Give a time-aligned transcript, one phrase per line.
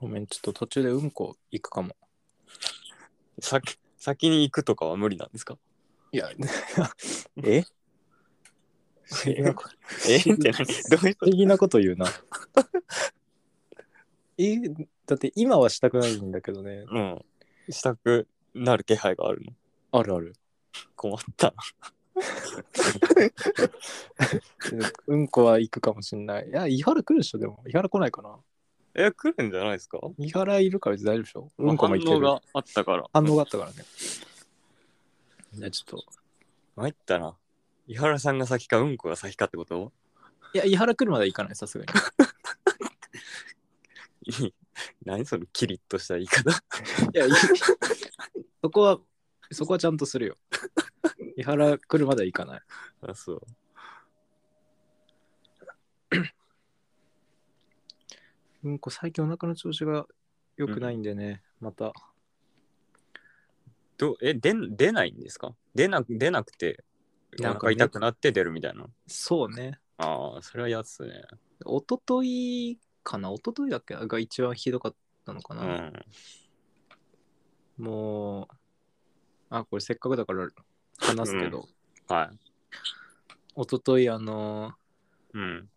[0.00, 1.94] ごめん、ちょっと途中でうんこ行くかも。
[3.40, 5.58] 先先に行くとかは無理なんですか？
[6.12, 6.30] いや、
[7.44, 7.64] え？
[9.04, 9.64] 不思議なこ
[10.08, 10.16] え？
[10.16, 10.48] って何ど
[11.02, 12.06] ういうこ不思議なこと言うな。
[14.38, 14.56] え、
[15.06, 16.86] だって今はしたくないんだけどね。
[16.86, 17.22] とうん。
[17.68, 19.52] したくなる気配があるの？
[20.00, 20.32] あるある。
[20.96, 21.52] 困った。
[25.08, 26.48] うんこは行くかもしんない。
[26.48, 27.62] いや、伊原来るでしょ、でも。
[27.68, 28.38] 伊原来ないかな。
[28.94, 29.98] え、来るんじゃないですか？
[30.18, 31.50] 伊原いるから大丈夫でしょ？
[31.58, 32.20] うんこも行ける。
[32.20, 33.04] 反応があったから。
[33.12, 33.76] 反応があったからね。
[35.52, 36.04] じゃあちょっと。
[36.76, 37.36] 参ったな。
[37.86, 39.92] 伊原さんが先かうんこが先かってこと？
[40.54, 41.90] いや、伊原来るまでは行かない、さすがに。
[44.26, 44.54] い い
[45.04, 46.50] 何そのキリッとした言い方？
[46.50, 46.54] い
[47.18, 47.30] や、い
[48.62, 48.98] そこは、
[49.52, 50.36] そこはちゃんとするよ。
[51.36, 52.60] 伊原来るまでは行かない。
[53.02, 53.42] あ、そう。
[58.62, 60.06] うんこ、最近お腹の調子が
[60.56, 61.92] 良くないんでね、また。
[63.96, 65.54] どえ出ん出ないんですか？
[65.74, 66.84] 出な出なくて
[67.38, 68.86] おなんか腹痛くなって出るみたいな？
[69.06, 69.78] そうね。
[69.98, 71.22] ああ、それは嫌っすね。
[71.66, 73.30] 一昨日かな？
[73.30, 73.94] 一昨日だっけ？
[73.94, 76.04] が一番ひどかったのかうな、ん。
[77.78, 78.48] もう、
[79.50, 80.48] あ、これせっかくだから
[80.98, 81.66] 話すけど、
[82.08, 82.38] はい。
[83.56, 84.72] 一昨日あの、
[85.34, 85.68] うん。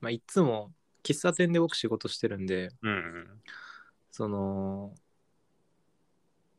[0.00, 0.72] まあ、いつも
[1.06, 3.28] 喫茶店で僕仕事してるんで、うん。
[4.10, 4.92] その、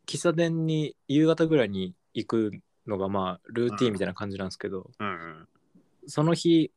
[0.06, 2.52] 喫茶店に夕方ぐらいに行く
[2.88, 5.48] のがまあルーティンみたいな感じなんですけど、うん。
[6.08, 6.72] その日、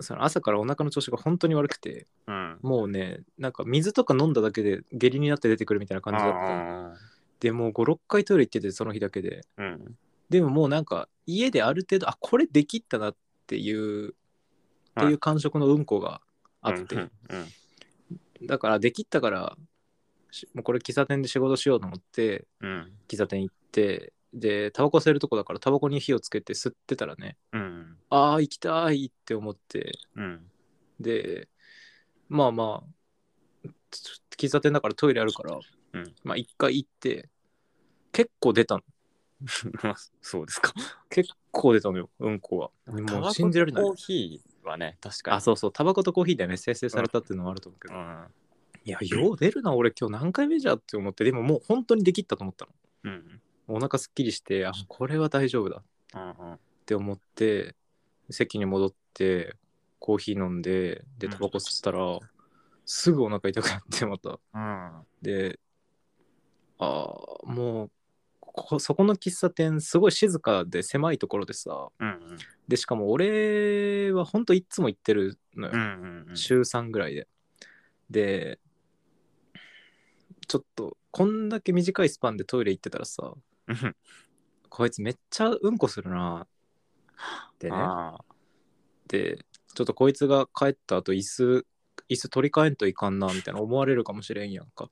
[0.00, 2.58] その朝からお腹の調子が本当に悪くて、うん。
[2.60, 6.90] もうね、なんか水とか飲んだだけで下痢になって出てくるみたいな感じだった。
[6.90, 6.94] あ
[7.40, 9.46] でもう5、6回トイレ行ってて、その日だけで。
[9.56, 9.96] ーうん。
[10.28, 14.12] でももうなんか家である程度、あ、これできったなっていう、っ
[14.96, 16.20] ていう感触のうんこが
[16.62, 18.46] あって、うん。
[18.46, 19.56] だからできったから、
[20.30, 22.92] しもうこれ喫茶店で仕事しようと思って、うん。
[23.08, 27.96] 喫茶店行って、で、タバコ吸えるとこだからタバコに火をつけて吸ってたらね、うん。
[28.10, 30.50] ああ、行きたいって思って、うん。
[31.00, 31.48] で、
[32.28, 35.58] まあまあ、つ喫茶店だからトイレあるから、
[35.92, 37.28] うんまあ一回行って、
[38.12, 38.82] 結構出たの。
[39.82, 40.72] まあそうですか。
[41.08, 42.92] 結構出たのよ、うんこが。
[42.92, 43.94] もう信じられないコー。
[43.94, 45.36] ヒーはね、確かに。
[45.38, 48.26] あ、そうそう、タバコとコーヒーでね、生成されたっていうのもあると思うけど、うん。
[48.84, 52.72] いや、よう出るな、俺今日何回目じゃって思って、でももう本当にできったと思ったの。
[53.04, 53.40] うん。
[53.68, 55.82] お腹すっきりして、あ、これは大丈夫だ
[56.14, 56.52] うん。
[56.54, 57.74] って思って、
[58.30, 59.56] 席に戻って、
[59.98, 62.18] コーヒー飲んで、で、うんタバコ吸ったら、
[62.84, 64.38] すぐお腹痛くなって、また。
[64.54, 65.06] うん。
[65.22, 65.58] で、
[66.78, 67.90] あーもう
[68.40, 72.38] ここ、そこの喫茶店、すごい静かで狭いところでさ、うん。
[72.70, 75.72] で、しかも俺は本当いつも行ってるのよ。
[75.74, 76.26] うん。
[76.28, 76.36] うん。
[76.36, 77.26] 週3ぐらいで。
[78.08, 78.60] で、
[80.46, 83.34] ちょっと、こんだけ短いスパンでトイレ行ってたらさ、
[83.66, 83.96] うん。
[84.68, 86.48] こいつめっちゃうんこするなっ
[87.58, 87.76] てね。
[87.76, 88.18] あ
[89.08, 89.44] で、
[89.74, 91.66] ちょっとこいつが帰った後椅子、
[92.08, 94.88] 椅子取り替えんといかんなみたいな思われるかもしれんやんか。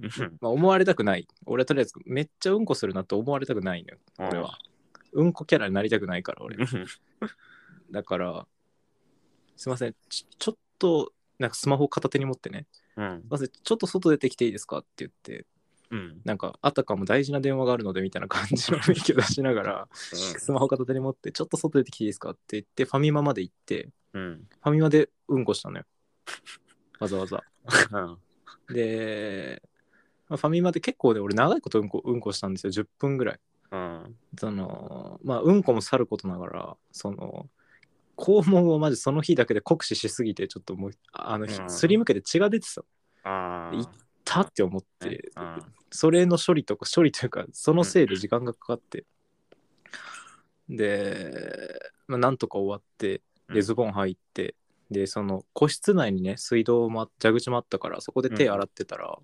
[0.00, 1.28] ーまあ、思われたくない。
[1.44, 3.98] 俺はとりあえずめっちゃうんこするなって思われたくないのよ。
[4.18, 4.56] 俺は。
[5.12, 6.56] うんこキャラになりたくないから俺。
[6.56, 6.86] うん。
[7.90, 8.46] だから、
[9.56, 9.94] すいません。
[10.08, 12.66] ちちょっと、なんかスマホ片手に持ってね。
[12.96, 13.48] うんません。
[13.48, 15.46] ちょっと外出てきていいですかって言って、
[15.90, 16.20] うん。
[16.24, 24.48] なんかあたかも大事な電話があるのでみたいな感じの雰囲気を出しながら、スマホ片手に持って、ちょっと外出てきていいですかって言って、ファミマまで行って、うん。
[24.62, 25.84] ファミマでうんこしたのよ。
[26.98, 27.44] わざわざ。
[27.92, 28.74] うん。
[28.74, 29.62] で、
[30.28, 32.72] まあファミマで結構ね、俺長いことうんこうんこしたんですよ。
[32.72, 33.40] 10分ぐらい。
[33.76, 34.16] うん。
[34.38, 37.48] その、まあ、うんこもさることながら、その、
[38.16, 42.82] 肛門をマジその日だけで酷使しすぎて、ちょっともう、あの、うんすりむけて血が出てた。
[43.24, 43.86] あい
[44.24, 45.58] たって思って、あ。
[45.90, 49.04] それの処理とか、処理というか、そのせいで時間がかかって、
[50.68, 54.56] で、まあ、なんとか終わって、で、うんズボン履いて、
[54.90, 59.18] で、その、個室内にね、水道もあ、蛇口もあったから、そこで手洗ってたら、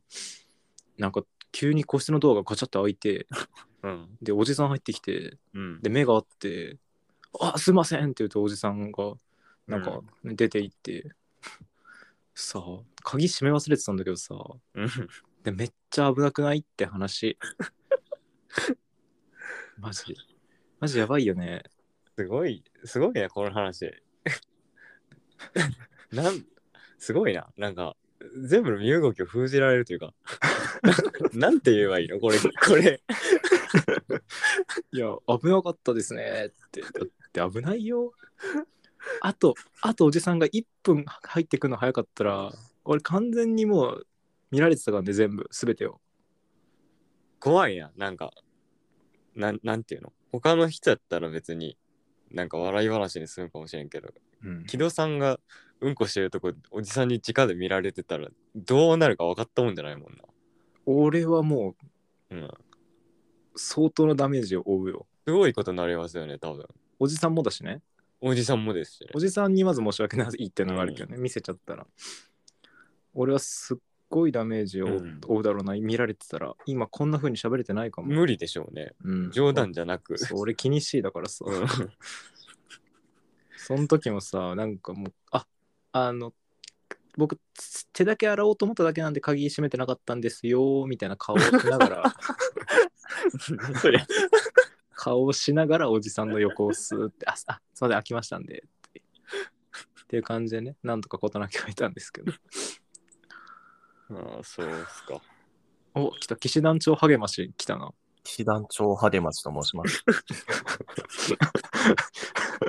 [0.98, 3.26] なんか、急に個室のドアがガチャッと開いて、
[3.82, 4.18] うん。
[4.22, 5.80] で、おじさん入ってきて、うん。
[5.82, 6.78] で、目があって、
[7.40, 9.14] あ、すいませんって言うと、おじさんが、
[9.66, 11.14] なんか、出て行って、
[12.34, 14.34] さあ、鍵閉め忘れてたんだけどさ、
[14.74, 14.88] うん。
[15.42, 17.36] でめっちゃ危なくないって話。
[19.78, 20.16] マジ。
[20.78, 21.64] マジやばいよね。
[22.16, 23.92] すごい、すごいね、この話。
[26.12, 26.46] なん、
[26.98, 27.52] すごいな。
[27.56, 27.96] なんか、
[28.44, 30.14] 全部の身動きを封じられるというか、
[31.32, 32.20] なんて言えばいいの？
[32.20, 33.02] これ、これ。
[34.92, 36.50] いや、危なかったですね。
[36.66, 36.82] って。
[36.82, 36.88] だ
[37.48, 38.12] って危ないよ。
[39.20, 42.52] あと、あとおじさんが1分入ってくの早かったら、
[42.84, 44.06] 俺完全にもう
[44.50, 46.00] 見られてたからね全部全てを。
[47.40, 47.92] 怖いやん。
[47.96, 48.32] なんか
[49.34, 50.12] なんなんていうの？
[50.30, 51.76] 他の人やったら別に
[52.30, 54.12] なんか笑い話にするかもしれんけど
[54.44, 54.64] うん。
[54.66, 55.40] 木戸さんが
[55.80, 60.18] うんこしてるとこおじさんに直で見られてたらどうなるか分かったもんじゃないもんな。
[60.86, 61.76] 俺はも
[62.30, 62.50] ううん
[63.56, 65.06] 相当のダメージを負うよ。
[65.26, 66.66] すごいことになりますよね多分。
[66.98, 67.80] おじさんもだしね。
[68.20, 69.08] おじさんもですしね。
[69.14, 71.86] おじさんにまず申し訳ないっていうのがあるけどね、見せちゃったら。
[73.14, 73.76] 俺はすっ
[74.08, 75.20] ごいダメージを負ううん。
[75.26, 76.54] 負うだろうな見られてたら。
[76.66, 78.92] 今こんな風に喋れてないかも、無理でしょうね。
[79.04, 80.18] うん、冗談じゃなく。
[80.18, 81.66] そう俺気にしいだからさ、うん。
[83.62, 85.46] その時もさなんかもうあ
[85.92, 86.34] あの
[87.16, 92.14] 僕つ手だけ洗おうと思っただけなんで鍵閉めてなかったんですよみたいな顔をしながら
[93.80, 94.06] そりゃ
[94.94, 98.64] 顔をしながらおじさんの横をスーってああすいません開きましたんで。
[98.88, 102.32] ってっていう感じでねなんとか事なきを得たんですけど。
[104.10, 105.20] ああそうっすか。
[105.94, 106.36] お来た。
[106.36, 107.90] 騎士団長励まし来たな。
[108.24, 110.04] 騎士団長励町と申します。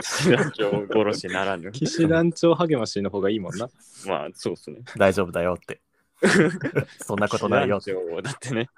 [0.02, 1.72] 師団長殺しならぬ。
[1.72, 3.70] 騎士団長励ましの方がいいもんな。
[4.08, 4.80] まあそうっすね。
[4.98, 5.82] 大丈夫だよって。
[7.06, 7.80] そんなことないよ。
[7.80, 8.70] 師団長だってね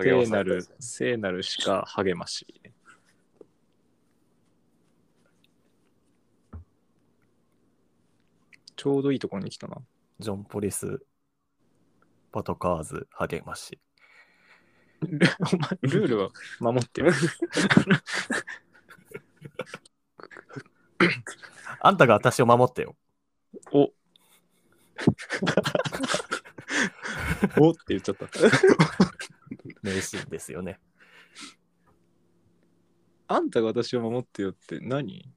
[0.00, 2.46] 聖なる聖なる鹿励まし。
[8.76, 9.78] ちょうどいいところに来たな。
[10.18, 11.00] ジョン・ポリス、
[12.32, 13.78] パトカーズ励まし。
[15.02, 15.18] お前
[15.82, 16.30] ルールは
[16.60, 17.12] 守ってる
[21.80, 22.94] あんたが私を守ってよ。
[23.72, 23.90] お。
[27.60, 28.26] おって言っちゃった
[29.84, 30.80] 名シーンですよね。
[33.28, 35.30] あんたが私を守ってよって何？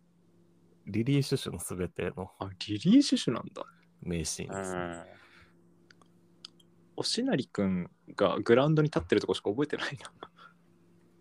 [0.86, 2.32] リリー・シュシュのすべての。
[2.40, 3.64] あリリー・シュシュなんだ。
[4.02, 5.06] 名シーンです、ね。
[6.96, 10.12] おしなりくんがグラウンドに立ってるとこしか覚えてないな。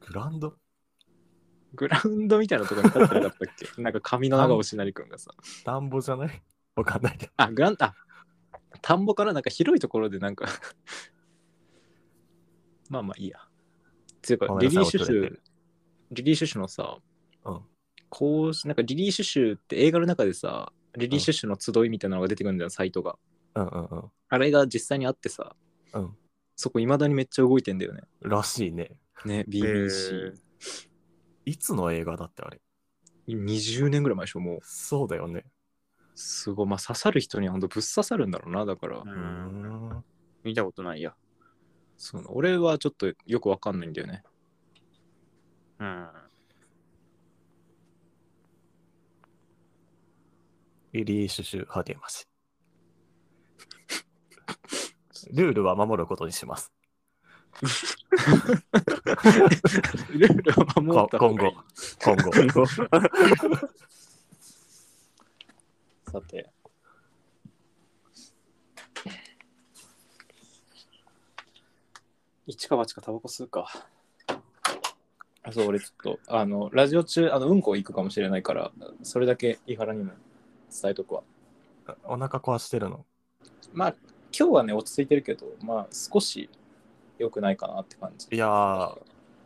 [0.00, 0.54] グランド？
[1.74, 3.66] グラウンドみたいなとこに立ってなかったっけ？
[3.82, 5.32] なんか髪の長いおしなりくんがさ。
[5.64, 6.42] 田んぼじゃない？
[6.76, 7.32] わかんないけど。
[7.36, 7.94] あ、グランあ、
[8.82, 10.46] 田んぼからなんか広いところでなんか
[12.90, 13.38] まあまあいいや。
[13.38, 15.38] っていうかリリー・シュシュ
[16.10, 16.98] リリー・シュシュのさ、
[17.44, 17.60] うん
[18.08, 23.18] こう、なんかリリー・シュシュって映画の中でさ、リリー・シュシュの集いみたいなのが出てくるんだよ、サイトが。
[23.54, 24.04] うんうんうん。
[24.28, 25.56] あれが実際にあってさ、
[25.92, 26.16] うん
[26.58, 28.00] そこいまだにめっちゃ動いてんだよね。
[28.22, 28.96] らしいね。
[29.26, 30.32] ね、BBC。
[31.44, 32.60] いつの映画だってあれ
[33.28, 34.58] 20年ぐらい前でしょ、もう。
[34.62, 35.44] そうだよね。
[36.14, 39.02] すごい、まあ刺さる人にはほんとぶっ刺さるんだろうな、だから。
[40.44, 41.14] 見たことないや
[41.96, 44.22] その俺はちょっとよくわかんないんだよね。
[45.78, 46.08] うん
[50.92, 52.26] リリー・シュシュ励まし。
[55.32, 56.72] ルールは守ることにします。
[60.10, 61.52] ルールを守こった方今後。
[62.02, 62.66] 今後。
[66.12, 66.55] さて。
[72.46, 73.66] 一か八かタバコ吸うか。
[75.42, 78.72] あそう、俺ちょっと、あの、ラジオ中、あの、うんこ行くかもしれないから、
[79.02, 80.12] それだけ井原にも
[80.70, 81.22] 伝えとくわ。
[82.04, 83.04] お腹壊してるの？
[83.72, 83.94] まあ、
[84.36, 86.48] 今日はね、落ち着いてるけど、まあ、少し
[87.18, 88.28] 良くないかなって感じ。
[88.30, 88.98] いやー、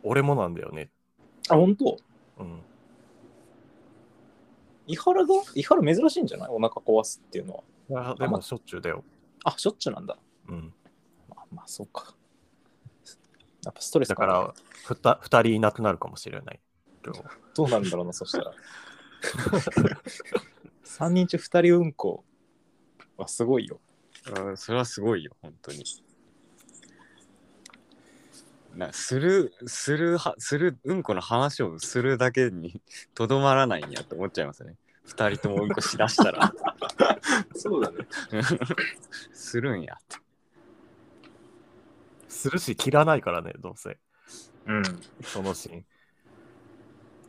[0.03, 0.89] 俺もなんだよね。
[1.49, 1.97] あ、本当？
[2.39, 2.61] うん。
[4.87, 5.35] 井原が？
[5.55, 6.49] 井原珍しいんじゃない？
[6.49, 7.63] お腹壊すっていうのは。
[7.89, 9.03] いやでもしょっちゅうだよ。
[9.43, 10.17] あ、しょっちゅうなんだ。
[10.49, 10.73] うん。
[11.29, 12.15] まあ、まあ、そうか。
[13.65, 14.53] やっぱストレスだから、
[14.85, 16.59] ふた二人いなくなるかもしれない。
[17.05, 17.21] 今日
[17.55, 18.53] どうなるんだろうな、そしたら。
[20.83, 22.25] 3人中2人うんこ
[23.17, 23.79] はすごいよ。
[24.29, 25.83] うんそれはすごいよ本当に
[28.75, 32.81] なするするはするうんこの話をするだけに
[33.15, 36.53] とどまらないんやって思っちゃいますね二人ともうんこしだしたら
[37.55, 38.07] そうだね。
[39.33, 40.17] するんやって
[42.31, 43.97] するし、切らないからね、どうせ。
[44.67, 44.83] うん。
[45.23, 45.85] そのシーン。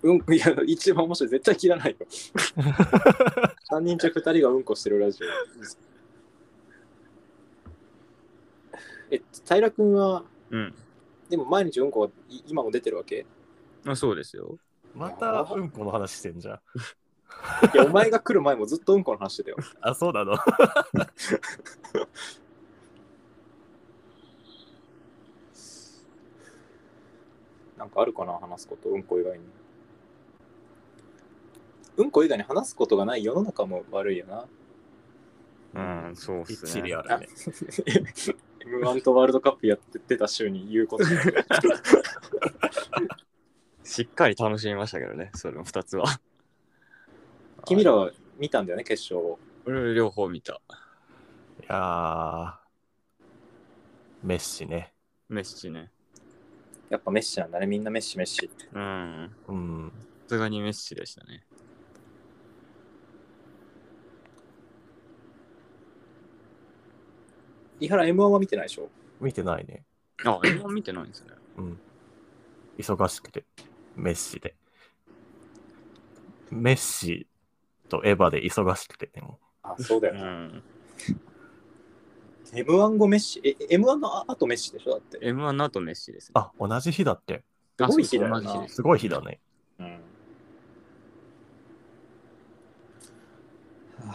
[0.04, 1.30] うん、いや、一番面白い。
[1.30, 2.06] 絶対切らないよ。
[3.70, 5.26] 3人中2人がうんこしてるラジオ。
[9.10, 10.74] え、平くんは、うん
[11.28, 13.24] でも毎日うんこはい今も出てるわけ？
[13.86, 14.58] あそうですよ
[14.94, 16.60] またうんこの話してんじゃん。
[17.74, 19.56] いや、お前が来る前もずっとうんこの話してたよ。
[19.80, 20.36] あ、そうなの？
[27.82, 29.44] なんかあるかな話すこと、うんこ以外に。
[31.96, 34.46] うんこ以外に話すことがない世の中も悪いよな。
[35.74, 36.94] うん、そうっす一理ね。
[36.94, 37.26] あるね。
[38.64, 41.24] M1 とワールドカップやってた週に言うことない
[43.82, 46.04] しっかり楽しみましたけどね、それの2つは。
[47.66, 49.40] 君らは見たんだよね、決勝を。
[49.66, 50.52] 俺両方見た。
[50.52, 52.54] いやー、
[54.22, 54.94] メッシね。
[55.28, 55.90] メッシね。
[56.92, 58.50] やっぱメッシなんだね、みんなメッシ、メッシ。
[58.74, 59.30] うん。
[59.48, 59.92] うん。
[60.24, 61.42] さすがにメッシでしたね。
[67.80, 68.90] 伊原 M1 は見てないでしょ？
[69.22, 69.84] 見てないね。
[70.24, 71.30] あ、今見てないんですね。
[71.56, 71.80] うん。
[72.78, 73.44] 忙しくて、
[73.96, 74.54] メッシで。
[76.50, 77.26] メッシ
[77.88, 79.10] とエヴァで忙しくて
[79.62, 80.26] あ、そうだうよね。
[80.26, 80.62] ん。
[82.52, 85.18] M1 後メッシ、え、M1 のあ後メッシでしょだって。
[85.20, 86.32] M1 の後メッシですね。
[86.34, 87.44] あ、同じ日だって。
[87.78, 88.68] すごい日だよな。
[88.68, 89.40] すすごい日だね。
[89.78, 89.86] うん。
[89.86, 89.92] は
[94.08, 94.14] あ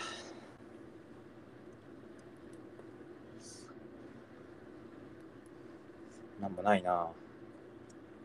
[6.39, 7.07] なんもないな。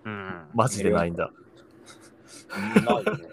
[0.05, 0.45] うん。
[0.53, 1.31] マジでないんだ。
[2.85, 3.29] ないね。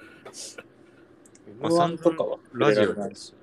[1.61, 3.33] M1 とかはラジオないし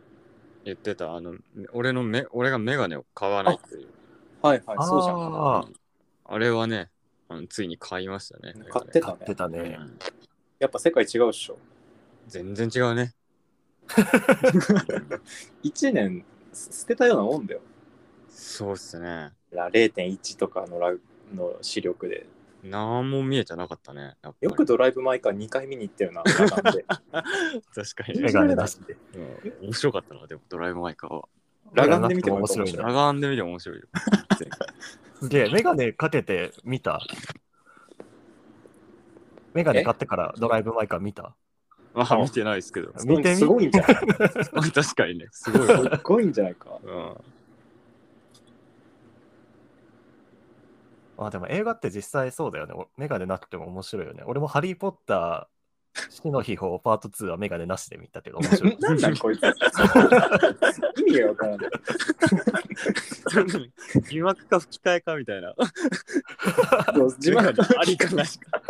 [0.67, 1.35] 言ってた、あの、
[1.73, 3.89] 俺の目、俺がメガネを買わないっていう。
[4.43, 5.17] はいはい、そうじゃん。
[5.17, 5.73] あー
[6.29, 6.91] あれはね、
[7.29, 8.55] あのついに買いましたね。
[8.69, 9.35] 買ってたね買って。
[9.35, 9.79] たね。
[9.81, 9.99] うん
[10.59, 11.59] やっぱ世界違うっしょ。
[12.29, 13.13] 全然違うね。
[15.63, 17.61] 1年捨てたようなもんだよ。
[18.31, 19.33] そうっすね。
[19.53, 20.95] ら0.1とかのラ
[21.35, 22.27] の視力で。
[22.63, 24.01] なんも見えてなかったね。
[24.03, 28.25] やっぱりよくドライブ・マイ・カー2回見に行ったよな、で 確かにね。
[28.27, 28.97] メガネなしで。
[29.15, 31.29] うん面白かったな、でもドライブ・マイカーは。
[31.75, 32.77] 裸眼で見ても面白いね。
[32.79, 33.87] 裸眼で見ても面白いよ。
[35.21, 37.01] すげえ、メガネかけて見た。
[39.55, 41.35] メガネ買ってからドライブ・マイカー見た？
[41.95, 42.93] まあ見てないですけど。
[43.05, 43.97] 見てみすごいんじゃない？
[44.73, 45.67] 確かにね、すごい。
[45.67, 46.79] すごいんじゃないか。
[46.83, 47.15] うん
[51.19, 52.75] あ、でも映画って実際そうだよね。
[52.75, 54.23] おメガネなくても面白いよね。
[54.27, 58.77] 俺もハリー・ポッター、死の秘宝パート2はメガネなしで見たけど面白い。
[58.81, 59.43] なんだこいつ。
[61.01, 61.71] 意味がわからない。
[64.11, 65.55] 疑惑か吹き替えかみたいな。
[67.17, 68.61] 自分メガネありかなしか。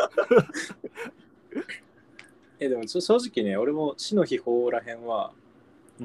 [2.59, 5.33] えでも正直ね、俺も死の秘宝らへんは、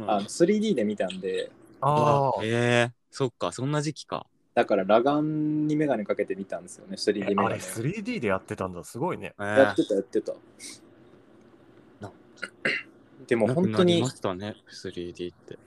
[0.07, 4.27] あの 3D で見たんで、ああ、ええそっか、そんな時期か。
[4.61, 7.55] だから裸眼にメガネかけてみたんですよね、3D メガネあれ。
[7.55, 8.83] 3D でやってたんだ。
[8.83, 9.33] すごいね。
[9.39, 10.33] えやってた、やってた
[11.99, 12.11] な。
[13.25, 15.57] でも本当にましたね、3D って。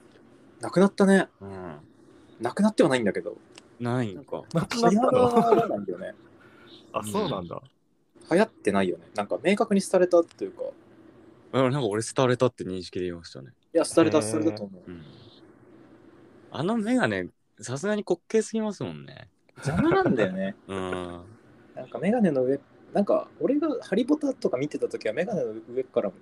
[0.61, 1.27] なくなったね。
[1.41, 1.75] うん。
[2.39, 3.37] なくなってはないんだけど、
[3.81, 4.43] ないんか。
[4.53, 5.29] なくな流ったの？
[5.29, 6.15] 行らないんだよね。
[6.93, 7.61] あ、そうなんだ。
[8.31, 9.03] 流行ってないよね。
[9.13, 10.63] なんか明確に廃れたっていうか、
[11.51, 13.49] なんか俺、廃れたって認識で言いましたね。
[13.73, 14.89] や、廃れた、廃れたと思う。
[14.89, 15.03] うん。
[16.51, 17.27] あのメガネ、
[17.61, 19.29] さすがに滑稽すぎますもんね。
[19.57, 20.55] 邪魔なんだよね。
[20.67, 21.21] うん。
[21.75, 22.59] なんかメガネの上、
[22.93, 26.13] なんか俺がハリポタとか見てた時はメガネの上からっ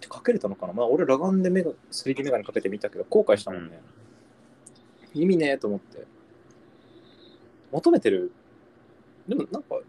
[0.00, 3.80] てかけれたのかなまあ俺裸眼でメガ 3D メガネかけてみたけど後悔したもんね。
[5.14, 6.06] 意味ねえと思って。
[7.72, 8.32] 求めてる。
[9.28, 9.80] でもなんか、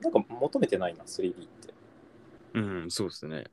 [0.00, 1.74] なんか求めてないな、3D って。
[2.54, 3.44] うん、そうですね。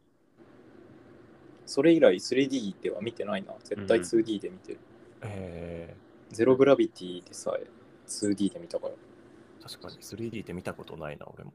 [1.65, 3.53] それ以来 3D では見てないな。
[3.63, 4.79] 絶対うん 2D で見てる。
[5.23, 5.95] え
[6.29, 7.65] ゼログラビティでさえ
[8.07, 8.93] 2D で見たから。
[8.93, 11.53] ー、確かに 3D って見たことないな、俺も。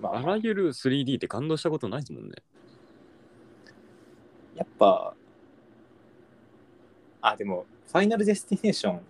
[0.00, 2.34] まあ、あらゆる 3D って感動したことないですもんね。
[4.54, 5.14] やっぱ、
[7.20, 9.02] あ、でも、ファイナルデスティネーション、フ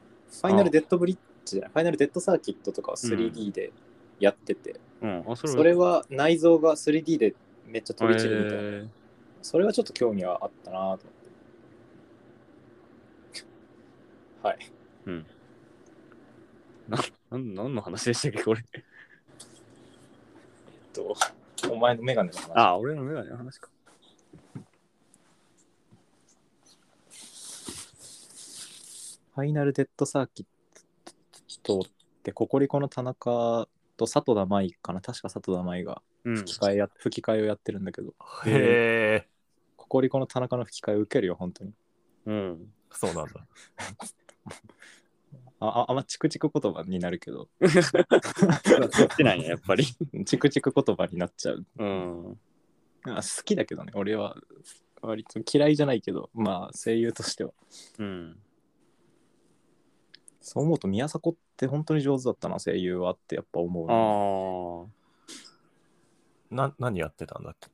[0.42, 3.72] ァイナルデッドブリッジじゃない、ファイナルデッドサーキットとかは 3D で
[4.18, 5.24] やってて、うん。
[5.28, 7.34] あ、そそれは内臓が 3D で
[7.66, 8.62] めっちゃ飛び散るみたいな。
[8.62, 8.97] えー
[9.42, 11.08] それはちょっと興味はあったなと思って。
[14.42, 14.58] はい。
[16.88, 16.98] な
[17.38, 18.62] ん何の話でしたっけ、これ？
[18.74, 18.82] えっ
[20.92, 21.16] と、
[21.70, 22.52] お前のメガネの話。
[22.54, 23.68] あ、俺のメガネの話か。
[29.34, 30.46] ファイナルデッドサーキッ
[31.62, 31.82] トっ
[32.22, 35.00] て、ココリコの田中と佐藤田舞かな？
[35.00, 36.07] 確か佐藤田舞がうん。
[36.24, 38.14] 吹き替えや吹き替えをやってるんだけど、
[38.46, 39.28] へえ、
[39.76, 41.72] ココリコの田中の吹き替え受けるよ、本当に。
[42.26, 42.72] うん。
[42.90, 43.46] そうなんだ。
[45.60, 49.84] あああんまチクチク言葉になるけど、そっちなんや、やっぱり。
[50.24, 51.66] チクチク言葉になっちゃう。
[51.78, 52.40] うん。
[53.04, 54.36] あ好きだけどね、俺は
[55.02, 57.52] 割と嫌いじゃないけど、まあ声優としては。
[57.98, 58.38] うん。
[60.40, 63.94] そう思うと宮迫って本当に上手だったな、声優はってやっぱ思うな。
[63.94, 64.97] ああ。
[66.50, 67.68] な、何やってたんだっけ？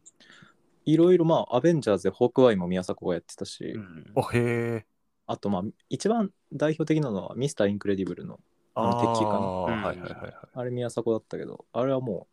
[0.87, 4.87] いろいろまあ、アベンジャーズでホークアイも宮迫がやってたし、うんおへえ。
[5.26, 8.40] あとまあ、一番代表的なのはミスターインクレディブルの、
[8.75, 10.35] あの敵かなあーうんはいはいはいはい。
[10.52, 12.28] あれ宮迫だったけど、あれはも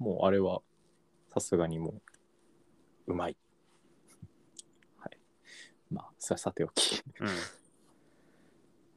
[0.00, 0.62] う、もうあれは
[1.28, 2.00] さすがにも
[3.06, 3.36] う、うまい。
[4.98, 5.18] はい。
[5.90, 7.02] まあ、それはさておき。
[7.20, 7.28] うん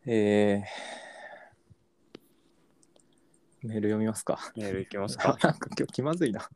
[0.05, 0.63] えー、
[3.63, 4.39] メール読みますか。
[4.57, 5.39] メールいきますあか。
[5.47, 6.41] なんか今日気まずいな。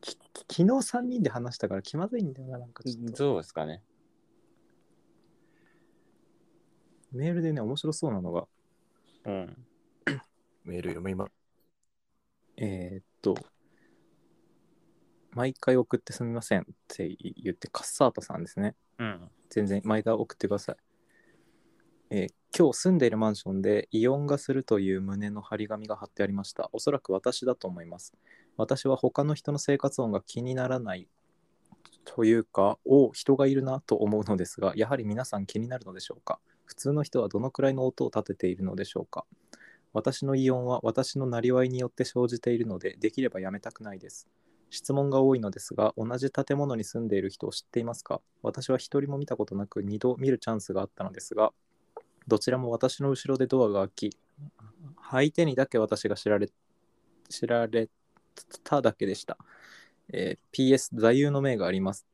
[0.00, 3.12] き昨日3人で話したから気まずいんだよな、なんかちょっと。
[3.12, 3.82] どうですかね。
[7.10, 8.46] メールでね、面白そうなのが、
[9.24, 9.66] うん。
[10.64, 11.28] メール読みま。
[12.56, 13.34] えーっと、
[15.32, 18.76] 毎回送ってすみませんって言って、カッサータさんですね。
[18.98, 19.30] うん。
[19.50, 20.76] 全然、毎回送ってください。
[22.10, 26.70] えー今日住んでいるマンションで異音がするという旨の張り紙が貼ってありました。
[26.72, 28.14] おそらく私だと思います。
[28.56, 31.08] 私は他の人の生活音が気にならない
[32.04, 36.38] というか、お人がいるなと思うのですが、やはり皆さん気になるのでしょうか？
[36.64, 39.24] 普通の人はどのくらいの音を立てているのでしょうか？
[39.92, 44.28] 私の異音は私のなりわいによって生じているので、できればやめたくないです。
[44.70, 48.20] 質問が多いのですが、同じ建物に住んでいる人を知っていますか？
[48.44, 51.52] 私は一人も見たことなく2度見るチャンスがあったのですが、
[52.26, 54.16] どちらも私の後ろでドアが開き、
[55.10, 56.50] 相手にだけ私が知られ
[57.28, 57.88] 知られ
[58.64, 59.38] ただけでした。
[60.12, 62.06] えー PS 座右の銘があります。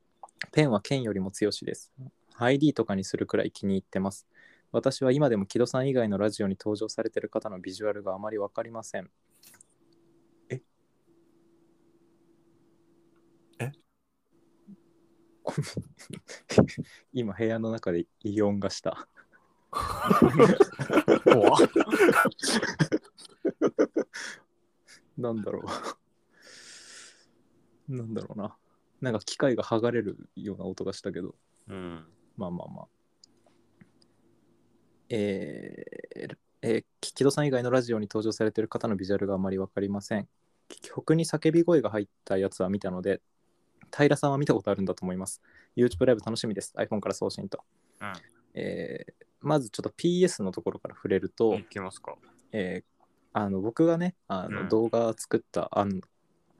[0.51, 1.91] ペンは剣よりも強しです。
[2.37, 4.27] ID とかにするくらい気に入ってます。
[4.71, 9.09] 私は今でも木戸さん以外のラジオに登場されている方のビジュアルがあまり分かりません。
[10.49, 10.61] え？
[13.59, 13.71] え？
[17.13, 19.07] 今部屋の中で異音がした。
[25.17, 25.63] なんだろ
[27.89, 27.95] う。
[27.95, 28.55] なんだろうな。
[29.01, 31.35] なんか機械が剥がれるような音がしたけど、
[31.69, 32.05] うん。
[32.37, 32.87] まあまあまあ。
[35.09, 40.27] えーえー、木戸さん以外のラジオに登場されている方のビジュアルがあまり分かりません。
[40.81, 43.21] 曲に叫び声が入ったやつは見たので、
[43.95, 45.41] 平さんは見たことあるんだと思います。
[45.75, 46.73] YouTube ライブ楽しみです。
[46.77, 47.63] iPhone から送信と。
[48.01, 48.13] うん
[48.53, 52.15] えーまずちょっと PS のところから触れると、いきますか。
[52.51, 52.91] えー
[53.33, 56.01] あの僕がねあの、うん動画作ったあの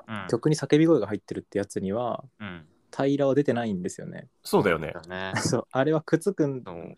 [0.08, 0.28] うん。
[0.30, 2.66] 曲に叫び声が入ってるってやつにはうん。
[2.96, 4.28] 平は出てないんですよね。
[4.44, 4.94] そうだよね。
[4.94, 5.34] だね。
[5.40, 6.96] そうあれはくつくんそう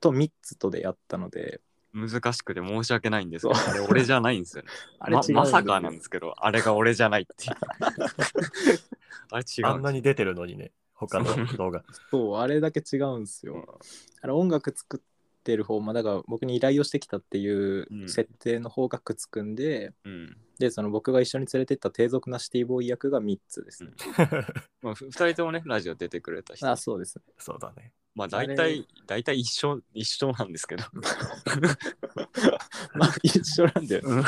[0.00, 1.60] とミッツとでやったので、
[1.92, 4.68] 難しくて申し訳ないんですけど、そあれ俺じゃないんですよね。
[4.98, 7.56] ま あれ違うんまさかなんですけど、あれが俺じゃないっていう。
[9.30, 11.84] あれ違うあんなに出てるのにね、他の動画。
[12.10, 13.80] そうあれだけ違うんですよ。
[14.22, 15.00] あれ音楽作っ
[15.42, 20.36] てる方もだから僕に依頼をしてきたっていううん設定の方がくつくんで、うん。
[20.58, 23.90] でその僕が一緒に連れてった低俗なシティボーイ役がミッツですね。
[24.82, 26.70] まあ、ふ二人ともね、ラジオ出てくれた人。
[26.70, 27.24] あそうですね。
[27.38, 27.92] そうだね。
[28.14, 30.84] まあ、あれ大体、大体一緒、一緒なんですけど。
[32.94, 34.22] まあ一緒なんだよね。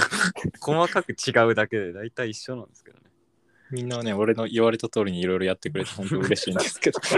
[0.61, 3.06] 細かく違うだけで、大体一緒なんですけどね。
[3.71, 7.01] みんなね、俺の言われた通りにいろいろやってくれて 本当嬉しいんですけど。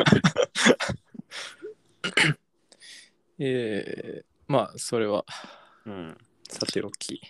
[3.41, 5.25] えー、まあ、それは
[5.87, 6.19] うん。
[6.49, 7.21] さておき。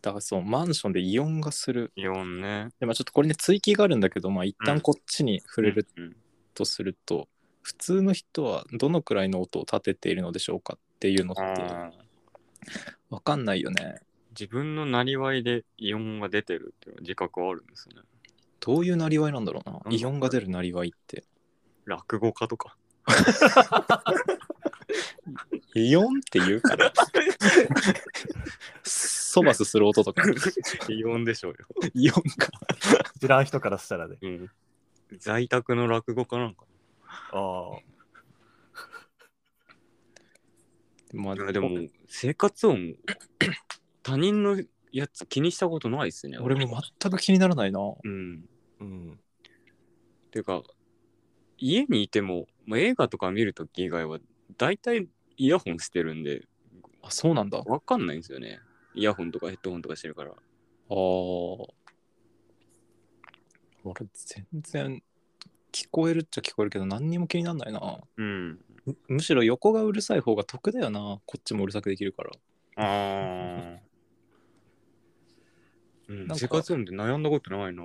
[0.00, 1.92] だからそう、マンションでイオンがする。
[1.96, 2.68] イオンね。
[2.78, 6.16] でまあちょっとこれね、追記があるんだけど、まあ一旦こっちに触れるうん。
[6.54, 7.28] とすると、
[7.62, 11.42] 普通の人はどのくらいの音を立てているのでしょうかっていうのって
[13.10, 13.96] わかんないよね。
[14.38, 17.96] 自分のなりわいでイオンが出てるっていう自覚はあるんですね。
[18.60, 19.74] どういうなりわいなんだろうな。
[19.74, 21.24] なんだイオンが出るなりわいって。
[21.84, 22.76] 落語家とか。
[25.74, 26.92] イオンって言うから。
[28.82, 30.22] そばすする音とか。
[30.88, 31.58] イオンでしょうよ。
[31.94, 32.48] イオンか。
[33.20, 34.16] 知らん人からしたらね。
[34.22, 34.50] うん。
[35.18, 36.64] 在宅の落語家なんか
[37.32, 37.78] ああ。
[41.12, 41.52] まあな。
[41.52, 41.68] でも、
[42.08, 42.96] 生活音、
[44.04, 44.62] 他人の
[44.92, 46.38] やつ気にしたことないですね。
[46.38, 47.80] 俺も全く気にならないな。
[47.80, 48.44] うん。
[48.80, 49.18] うん。
[50.30, 50.62] ていうか、
[51.58, 54.18] 家にいても、まあ、映画とか見るとき以外は、
[54.58, 56.46] 大体イヤホンしてるんで、
[57.02, 57.58] あ、そうなんだ。
[57.58, 58.60] あわかんないんですよね。
[58.94, 60.30] イヤホンとかヘッドホンとかしてるから。
[60.30, 60.34] あ。
[63.84, 65.02] 俺全然
[65.72, 67.98] 聞こえるっちゃ聞こえるけど何にも気にならないな。
[68.16, 68.58] うん。
[68.86, 71.20] むむしろ横がうるさい方が得だよな。
[71.26, 72.30] こっちもうるさくできるから。
[72.76, 73.83] ああ。
[76.14, 77.82] うんなんか生活音で悩んだことないな。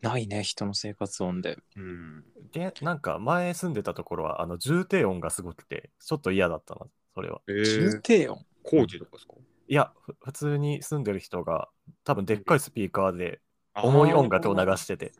[0.00, 1.58] ないね、人の生活音で。
[1.76, 2.24] うん。
[2.52, 7.40] で、なんか前住んでたところは、あの、重低音がすごくて、ちょっと嫌だったな、それは。
[7.48, 8.44] え重ー、低音？
[8.62, 9.34] 工事とかですか？
[9.68, 11.68] いや、ふ普通に住んでる人が、
[12.04, 13.40] 多分でっかいスピーカーで、
[13.74, 15.12] 重い音楽を流してて、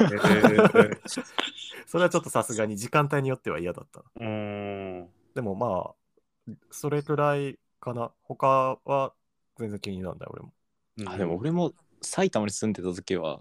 [0.00, 0.98] えー
[1.86, 4.00] それはちょっとさすがに時間帯によっては嫌だった。
[4.00, 5.08] うーん。
[5.34, 5.94] でもま
[6.50, 8.12] あ、それくらいかな。
[8.22, 9.12] 他は
[9.58, 10.52] 全然気にならない、俺も。
[11.06, 13.40] あでも俺も埼玉に住んでた時は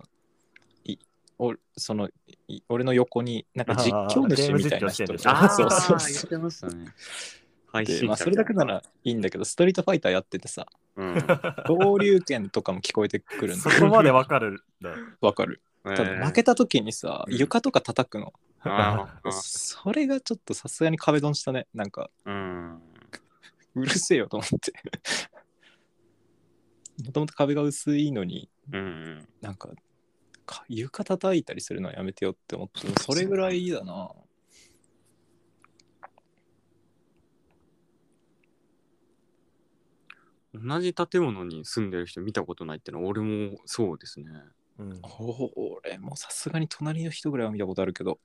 [0.86, 0.98] い
[1.38, 2.10] おその
[2.48, 5.30] い俺の横になんか実況主みたいな人あーゲーム実況してんでしょ。
[5.30, 5.98] ああ、そうそう。
[5.98, 6.86] 言そってましたね。
[7.72, 11.18] 配まあ、それだけならいいんだけどストリートファイターやっててさうん。
[11.68, 14.64] 合流券とかも聞こえてくるんだそこまでわかる。
[15.22, 15.62] わかる。
[15.84, 17.36] ただ負けた時にさうん。
[17.36, 18.34] 床とか叩くの。
[19.32, 21.68] それがちょっとさすがに壁ドンしたね。
[21.74, 22.82] なんかうん。
[23.74, 24.74] うるせえよと思って
[27.06, 29.28] もともと壁が薄いのにうん。
[29.42, 29.70] なんか
[30.46, 34.12] か床叩いたりするのはやめてよって思って それぐらいだな。
[40.54, 44.26] 同じ建物に住んでる人見たことないってのは俺もそうですね。
[44.80, 45.00] うん。
[45.02, 48.20] お俺もさすがに隣の人ぐらいは見たことあるけど。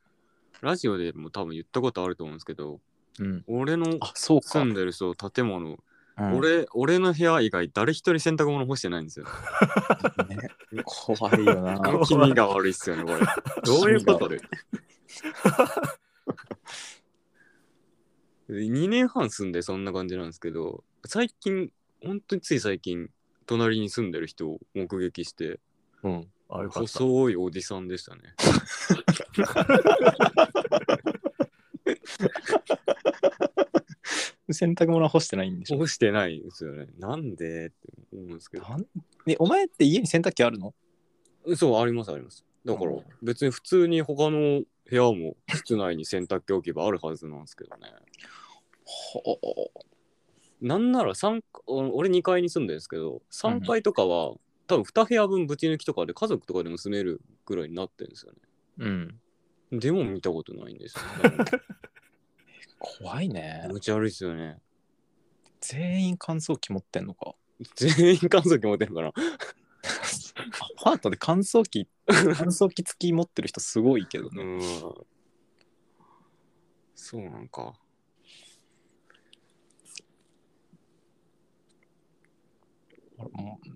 [0.61, 2.81] ラジオでも多分言ったことあると思うんですけど、
[3.21, 3.45] うん。
[3.47, 5.79] 俺の住んでる人、建物、
[6.19, 9.27] うん俺、俺の部屋以外誰一人洗濯物干してないんですよ。
[10.29, 10.49] ね、
[10.85, 13.19] 怖いよな怖い 気味が悪いっすよね、これ。
[13.65, 14.49] どういうこと気味が
[18.49, 21.71] 2年半住んでそんな感じなんですけど、最近、
[22.03, 23.11] 本当につい最近、
[23.45, 25.61] 隣に住んでる人を目撃して、
[26.03, 26.91] うんあ、よかった。
[26.99, 28.23] 細いおじさんでしたね。
[34.53, 35.79] 洗濯物は干してないんでしょ？
[35.79, 36.87] 干してないんですよね。
[36.99, 37.77] なんでって
[38.13, 38.65] 思うんですけど。
[38.69, 38.87] なん
[39.27, 40.75] ねお前って家に洗濯機あるの？
[41.57, 42.45] そう、あります、あります。
[42.65, 47.93] だからうん、別に普通に他の部屋も室内に洗濯機置けばあるはずなんですけどね。
[48.85, 49.21] ほ
[50.61, 54.35] なんなら三俺2階に住んでるんですけど、3階とかは、
[54.67, 58.33] 多分2部屋分ぶち抜きとかで家族とかでも住めるぐらいになってるんですよ
[58.79, 59.09] うん
[59.71, 59.79] ね。
[59.79, 61.45] でも見たことないんですよ、ね。
[62.79, 64.59] 怖いね気持ち悪いですよね。
[65.61, 67.35] 全員乾燥機持ってんのか
[67.75, 69.09] 全員乾燥機持ってるから。
[69.09, 69.13] ア
[70.83, 74.61] パートで乾燥機 乾燥機付き持ってる人すごいけどね、うん。
[76.95, 77.75] そうなんか。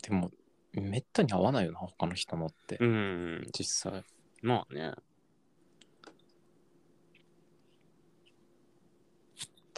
[0.03, 0.31] でも
[0.73, 3.49] めったに合わないよな他の人のって、うん。
[3.53, 4.05] 実際
[4.43, 4.93] まあね。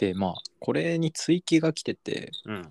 [0.02, 2.70] でまあこれに追記が来てて、うん。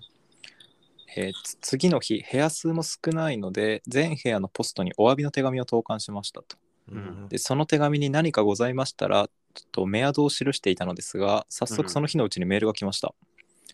[1.16, 6.58] えーつ次の日部屋数も少ないので全部屋のポストにお詫びの手紙を投函しましたと。
[6.90, 7.28] うん。
[7.30, 9.30] でその手紙に何かございましたら
[9.70, 13.14] とメアドを記していたのですが早うん速その日のうちにメールが来ました、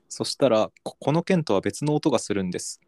[0.09, 2.81] そしたらここの件とは別の音がするんです。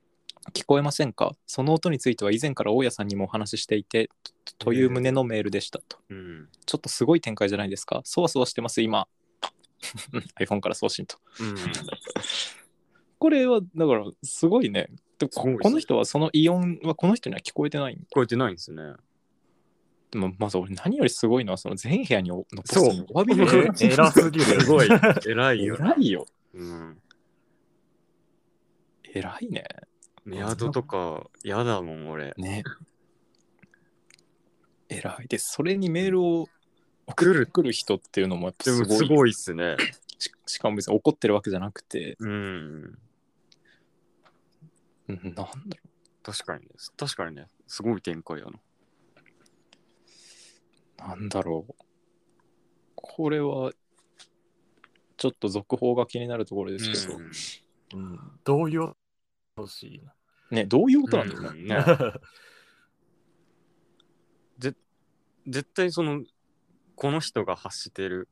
[0.53, 1.33] 聞こえませんか？
[1.47, 4.09] その音については以前から大家さんにもお話ししていて
[4.45, 5.99] とという旨のメールでしたと。
[6.11, 6.49] うん。
[6.65, 8.03] ちょっとすごい展開じゃないですか。
[8.05, 9.07] そわそわしてます今
[10.41, 11.57] iPhone から送信とうん。
[13.19, 14.89] これはだからすごいね
[15.19, 18.95] でここの人はそのイオンはこの人には聞こえてない聞こえてないんですね。
[20.11, 24.45] でもまず俺何よりすごいのはその全部屋におのポスそうトにお詫びのえ 偉すぎる。
[24.63, 24.89] すごい。
[25.27, 25.77] 偉いよ。
[25.77, 27.03] 偉いようん。
[29.13, 29.65] 偉いね
[30.25, 32.33] メアドとか嫌だもん、俺。
[32.37, 32.65] ね
[34.89, 36.49] 偉いでそれにメールを
[37.11, 39.77] 送る来る人っていうのもやっぱですもごいすごいっすね。
[40.19, 42.99] ししかも別に怒ってるわけじゃなくて、うん。
[45.09, 45.51] うん、なんだろ
[46.23, 46.69] 確かにね。
[46.97, 47.47] 確かにね。
[47.67, 48.53] すごい展開やな。
[51.07, 51.75] うなんだろう
[52.95, 53.73] これは
[55.17, 57.31] ちょっと続報が気になるところですけど、うん
[57.95, 58.97] うん、どういう音
[59.57, 60.15] 欲しいな。
[60.51, 61.81] ねどういう音なんだろうね、うん ね
[65.47, 66.23] 絶対その、
[67.01, 68.29] この人が発してる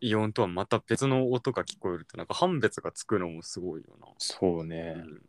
[0.00, 5.02] イオンとはまた別の音が聞こえるって、なんか判別がつくのもすごいよそうね、な。
[5.02, 5.22] うん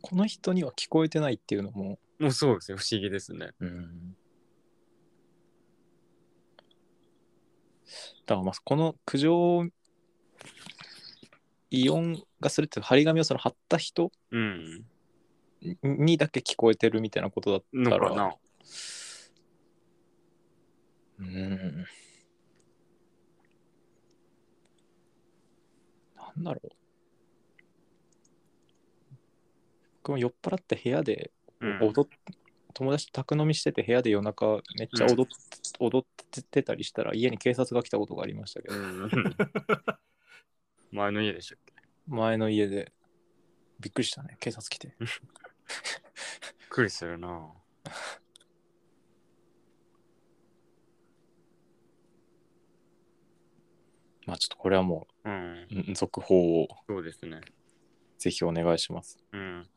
[0.00, 2.78] この人には聞こえてないっていうのも、もうそうですね。
[2.78, 3.50] 不思議ですね。
[3.58, 4.16] うん、
[8.26, 9.66] だからまあこの苦情
[11.70, 14.84] イオンがするっていう張り紙をその貼った人うん。
[15.82, 18.34] にだけ聞こえてるみたいなことだったらのかな。
[21.22, 21.86] うん。
[26.16, 26.68] なんだろう。
[30.02, 31.30] 僕も酔っ払って部屋で
[31.60, 31.78] うん。
[31.80, 32.34] 踊っ、
[32.74, 35.26] 友達と宅飲みしてて部屋で夜中めっちゃ踊っ,、
[35.78, 39.10] 踊ってたりしたら家に警察が来たことがありましたけど、うん。
[40.90, 41.72] 前の家でしたっけ？
[42.08, 42.92] 前の家で。
[43.78, 44.36] びっくりしたね。
[44.40, 44.96] 警察来て。
[46.68, 47.52] くりするな。
[54.26, 55.66] まあちょっとこれはもうん。
[55.88, 57.40] う、ん続報をそうですね。
[58.18, 59.18] ぜひお願いします。
[59.32, 59.68] うん。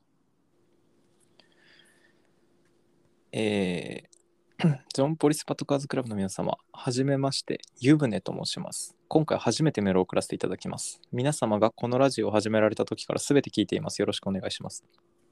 [3.32, 4.16] えー
[4.94, 8.96] ジョン・ポリス・パトカーズ・クラブの皆様、はじめまして、湯船と申します。
[9.08, 11.02] 今回初めてメールを送らせていただきます。
[11.12, 14.02] 皆様がこのラジオを始められた時から全て聞いています。
[14.02, 14.86] よろしくお願いします。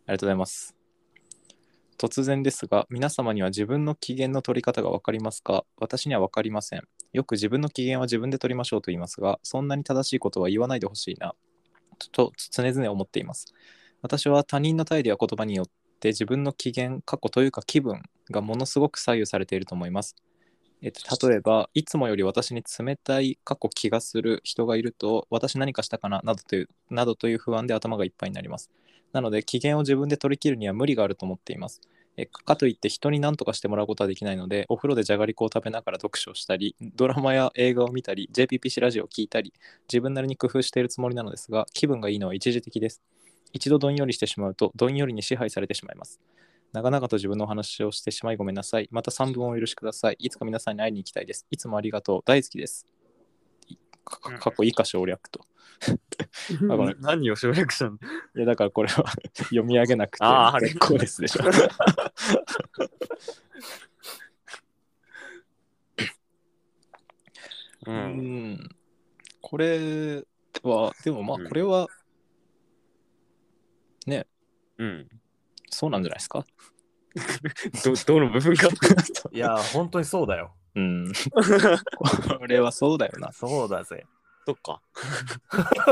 [0.06, 0.83] ありがとうございます。
[1.98, 5.66] 突然ですが、皆様には自分の機嫌の取り方が分かりますか？
[5.78, 6.84] 私には分かりません。
[7.14, 11.36] よく自分の機嫌は自分で取りましょうと言いますが、そんなに正しいことは言わないでほしいな、
[12.12, 13.54] と常々思っています。
[14.02, 15.66] 私は他人の態度や言葉によっ
[16.00, 20.16] て自分の機嫌、過去というか気分がものすごく左右されていると思います。
[20.82, 26.20] えっと、例えば、いつもより私に冷たい過去気がする人がいると、私何かしたかな？
[26.26, 28.70] などというなどという不安で頭がいっぱいになります。
[29.14, 31.82] なので、機嫌を自分で取り切るには無理があると思っています。
[32.16, 39.54] えかといって人に何とかしてもらうことはできないので、お風呂でじゃがりこを食べながら読書をしたり、ドラマや映画を見たり、JPPC ラジオを聞いたり、
[39.92, 43.02] 自分なりに工夫しているつもりなのですが、気分がいいのは一時的です。
[43.52, 46.20] 一度どんよりしてしまうと、どんよりに支配されてしまいます。
[46.72, 48.88] 長々と自分のお話をしてしまいごめんなさい。
[48.92, 50.16] また3分をお許しください。
[50.20, 51.46] いつか皆さんに会いに行きたいです。
[51.52, 52.22] いつもありがとう。
[52.26, 53.03] 大好きです。
[54.04, 55.46] 過去以下省略と。
[56.70, 57.96] あごめん何を省略したの？
[57.96, 59.04] いや、だからこれは
[59.50, 61.44] 読み上げなくてあー結構ですでしょ。
[67.86, 67.92] う。
[67.92, 68.70] うんん。
[69.42, 70.24] これ
[70.64, 71.88] は、でもまうんあこれは
[74.80, 75.08] うん。
[75.70, 76.46] そうなんじゃないですか？
[77.86, 78.68] ど、どの部分か。
[79.32, 80.56] いや、本当にそうだよ。
[80.76, 81.12] うん。
[82.40, 83.32] これはそうだよな。
[83.32, 84.06] そうだぜ。
[84.46, 84.82] そっか。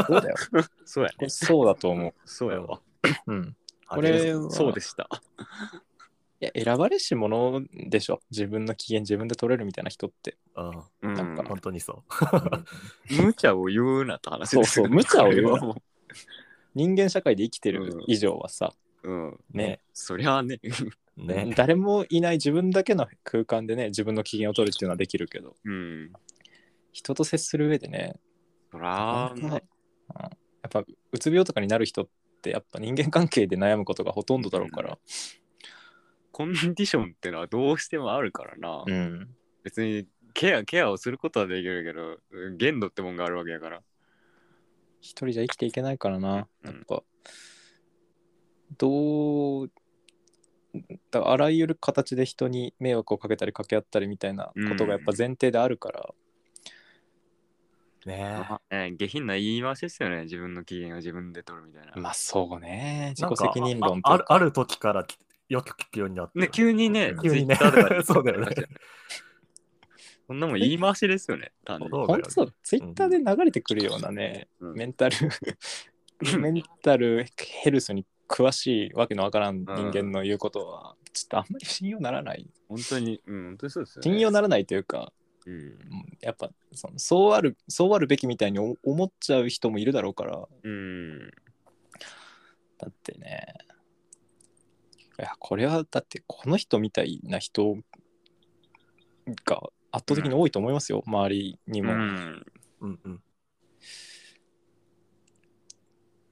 [0.08, 0.36] そうだよ。
[0.86, 1.30] そうやね。
[1.30, 2.14] そうだと思う。
[2.26, 2.82] そうやわ。
[3.28, 3.56] うん。
[3.88, 5.10] あこれはそうでした。
[6.42, 8.22] いや選ばれし者でしょ。
[8.32, 10.38] 自分の機嫌自分で取れるみたいな人って。
[10.56, 10.70] うん、
[11.04, 12.04] うんなんか本当にそ
[13.12, 13.24] う。
[13.24, 15.76] 無茶を言うなって話そうそう無茶を言うな
[16.74, 19.40] 人間社会で生きてるうん以上はさ、ううん。
[19.52, 20.60] ね、そりゃあね。
[21.22, 21.54] ね。
[21.56, 26.12] 誰もいない自分だけの空間でね、自分の機嫌を取るっていうのはできるけど、うん。
[26.92, 28.20] 人と接する上でね、
[28.72, 29.34] そら。
[29.36, 29.62] うん
[30.64, 32.08] やっぱうつ病とかになる人っ
[32.42, 35.00] てやっぱ人間関係で悩むことがほとんどだろうから、
[36.32, 38.84] コンディションってのはどうしてもあるからな。
[38.86, 39.36] うん。
[39.64, 43.82] 別にケア、ケアをすることはできるけど、うん限度ってもんがあるわけやから。
[45.02, 46.48] 一人じゃ生きていけないからな。
[46.64, 47.04] うんやっぱ、
[48.78, 49.72] どう、
[51.12, 56.10] だからあらゆる形で人に迷惑をかけたり掛け合ったりみたいなことがやっぱ前提であるから、
[58.06, 58.18] ね
[58.50, 60.24] まあね下品な言い回しですよね。
[60.24, 61.94] 自分の機嫌を自分で取るみたいな。
[61.96, 65.18] まあそうね、自己責任論とああるある時からき
[65.50, 66.40] よく聞くようになって。
[66.40, 68.56] ね、急にね、急にね Twitter とかで そうだよね。
[70.26, 71.52] そんなもん言い回しですよね。
[71.66, 71.90] 単に。
[71.90, 75.18] そうだよね本当そう、ツイッターで流れてくるようなね、うんメンタル、
[76.40, 82.50] メンタルヘルスに詳しいわけのわからん人間の言うことは、ちょっとあんまり信用ならない。
[82.70, 84.12] 本当に、うん、本当にそうですよね。
[84.12, 85.12] 信用ならないというか、
[85.46, 85.54] うん。
[85.54, 85.78] うん
[86.22, 91.32] やっぱそのそうある、そうあるべきみたいにお思っちゃう人もいるだろうから、うん。
[92.78, 93.48] だってね、
[95.20, 97.76] いや、これはだってこの人みたいな人
[99.46, 101.94] が圧倒的に多いと思いますよ、周りにも。
[101.94, 102.46] うん。
[102.82, 103.22] うんうん。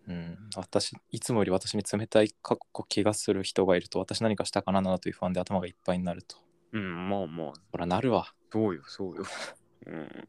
[0.10, 6.38] うん、私いつもより私に冷たい過去気がする人がいると私何かしたかななという不安で頭がいっぱいになると。
[6.74, 8.34] うん、まあまあ、ほらなるわ。
[8.52, 9.24] そうよ、そうよ。
[9.86, 10.28] うん。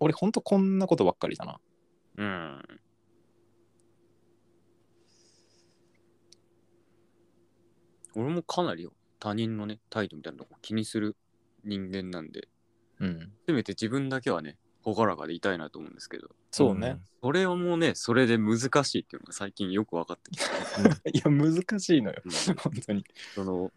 [0.00, 1.60] 俺ほんとこんなことばっかりだな。
[2.18, 2.80] うん。
[8.14, 11.16] 俺もかなりよ、他人のね、態度みたいなとこ気にする
[11.64, 12.48] 人間なんで、
[13.00, 13.32] うん。
[13.46, 16.98] せめて自分だけはね、朗らかでいたいなと思うんですけど、そうね。
[17.22, 20.48] それをもうね、それで難しいっていうのが最近よく分かってきた。
[21.10, 22.22] いや難しいのよ。
[22.24, 23.04] うん本当に。
[23.34, 23.72] その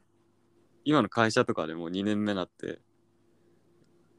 [0.83, 2.79] 今の会社とかでも2年目になって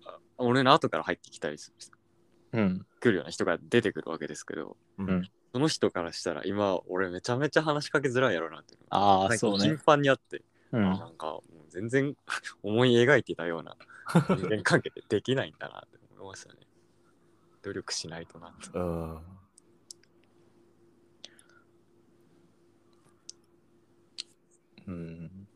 [0.04, 1.72] あ俺の後から入ってきたりす
[2.52, 2.86] るうん。
[3.00, 5.10] 来るような人が出てくるわけですけどうん。
[5.10, 9.58] うんその人からしたら今俺めちゃめちゃ話しかけづらいやろなっていうのがああ、最そうね。
[9.58, 10.42] 近頻繁にあって、
[10.72, 10.82] うん。
[10.82, 12.16] なんかもう全然
[12.62, 13.76] 思い描いてたような
[14.30, 16.60] 人間関係でできないんだなって思いましたね
[17.62, 19.18] 努力しないとなってうん。
[24.86, 25.48] うん。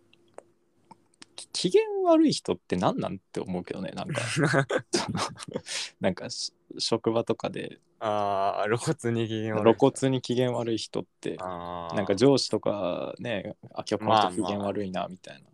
[1.52, 4.20] 機嫌悪い人って何なんって思うけどねなんか。
[4.30, 5.18] その
[6.00, 7.78] なんかし職場とかで。
[7.98, 14.32] ああ、露骨に機嫌悪い露骨に機嫌悪い人ってなんか上司とかねあ今日この人まあまあ。
[14.32, 15.48] 機嫌悪いなみたいな、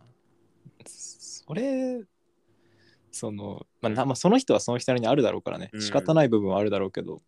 [0.84, 2.02] それ
[3.12, 5.70] その、まあなまあ、その人はその人なりにあるだろうからね。
[5.72, 5.82] うん。
[5.82, 7.22] 仕方ない部分はあるだろうけど、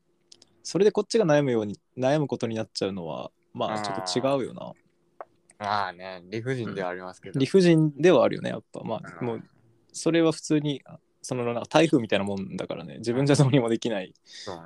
[0.62, 4.73] それでこっちが悩むように悩むことになっちゃうのはまあちょっと違うよな。
[5.59, 7.38] まあね、理不尽ではありますけど。
[7.38, 8.81] 理不尽ではあるよねやっぱ。
[8.81, 9.27] まあうん。
[9.27, 9.42] もう
[9.92, 10.83] それは普通に
[11.23, 12.99] そのなんか台風みたいなもんだからね。
[12.99, 14.12] 自分じゃどうにもできない。
[14.25, 14.62] そうね。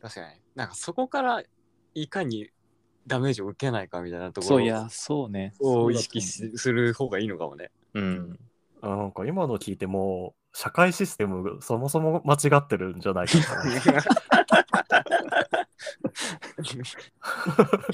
[0.00, 0.26] 確かに。
[0.54, 1.42] なんかそこから
[1.94, 2.50] いかに
[3.06, 5.54] ダメージを受けないかみたいなところそういやそうね。
[5.60, 7.70] を意識する方がいいのかもね。
[7.94, 8.38] 思ううん。
[8.40, 8.47] あ
[8.82, 13.70] なんか今の聞いても、社会システムそもそも間違ってるんじゃないかな。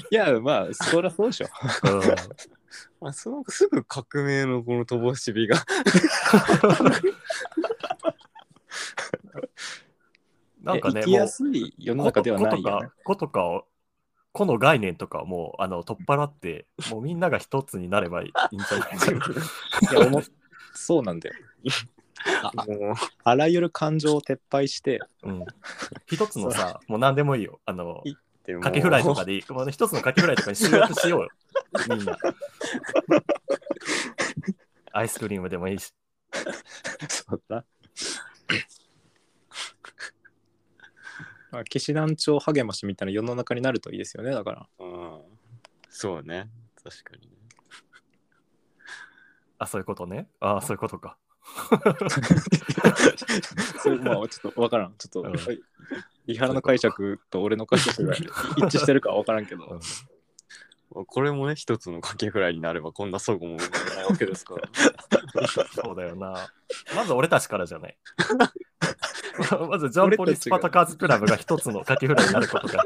[0.09, 1.47] いやまあそりゃそうでしょ
[1.83, 5.57] うん あそのすぐ革命のこの乏しびが。
[10.61, 13.67] なんかね、生きやすい世の中ではないよ、ね子とか、子とかを、
[14.31, 19.19] 子の概念とかをもうあの取っ払って、もうみんなが一つになればいいんじゃないかな。
[19.93, 20.23] いや思っ
[20.75, 21.35] そうなんだよ
[22.43, 25.45] ああもうあらゆる感情を撤廃してうん。
[26.07, 27.59] 一つのさ、もう何でもいいよ。
[27.65, 28.03] あの、
[28.45, 29.43] でもカキフライとかでいい。
[29.51, 31.29] もう一つのカキフライとかに集約しようよ。
[31.89, 32.17] みんな。
[34.93, 35.93] アイスクリームでもいいし。
[37.09, 37.65] そうだ
[41.51, 45.21] まあ騎士団長励ましみたいな世の中になるといいですよねだからうん
[45.89, 46.49] そうね。
[46.83, 47.44] 確かにね。
[49.65, 50.27] あ、そういうことね。
[50.39, 51.17] あそういうことか。
[53.83, 55.25] それまあちょっとわからんちょっと、
[56.25, 58.23] 伊原の解釈と俺の解釈が一
[58.63, 59.79] 致してるかは分からんけど、うん
[61.07, 64.69] これもね、一つのカキフライになればこんなそごも生まれないわけですから。
[65.75, 66.49] そうだよな。
[66.95, 67.97] まず俺たちからじゃない。
[69.67, 72.81] まずジャンポリスパタカーズクラブが一つのカキフライになることが。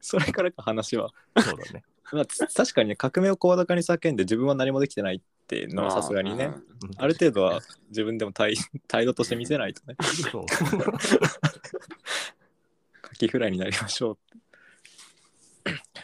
[0.00, 1.84] それからか話は、そうだね。
[2.12, 6.52] まあ、つ確かにね革命を声高に叫んで自分は何もできてないっていうのはさすがにね。
[6.96, 8.54] ある程度は自分でも態
[8.88, 9.96] 態度として見せないとね。
[10.30, 10.46] そう。
[13.02, 14.18] カキフライになりましょう。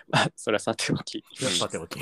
[0.08, 1.24] まあそれはさておき。
[1.58, 1.98] さておき。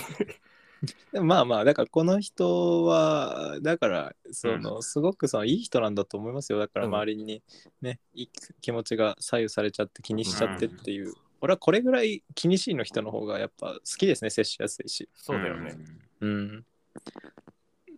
[1.12, 6.58] でもまあまあだからこの人はだからその、すごくそのいい人なんだと思いますよ。
[6.58, 7.42] だからうん周りに
[7.80, 15.76] ね、いい気持ちが左右されちゃって気にしちゃってっていう、俺はこれぐらい気にしいの人の方がやっぱ好きですね接しやすいしそうだよね。
[16.20, 16.64] うん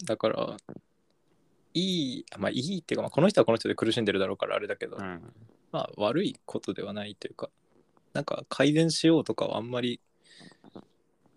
[0.05, 0.57] だから
[1.73, 5.23] いいまあいいっていうか、まあ、この人はこの人で苦しんでるだろうからあれだけど、うん。
[5.71, 7.49] まあ悪いことではないというか
[8.15, 10.01] なんか改善しようとかはあんまり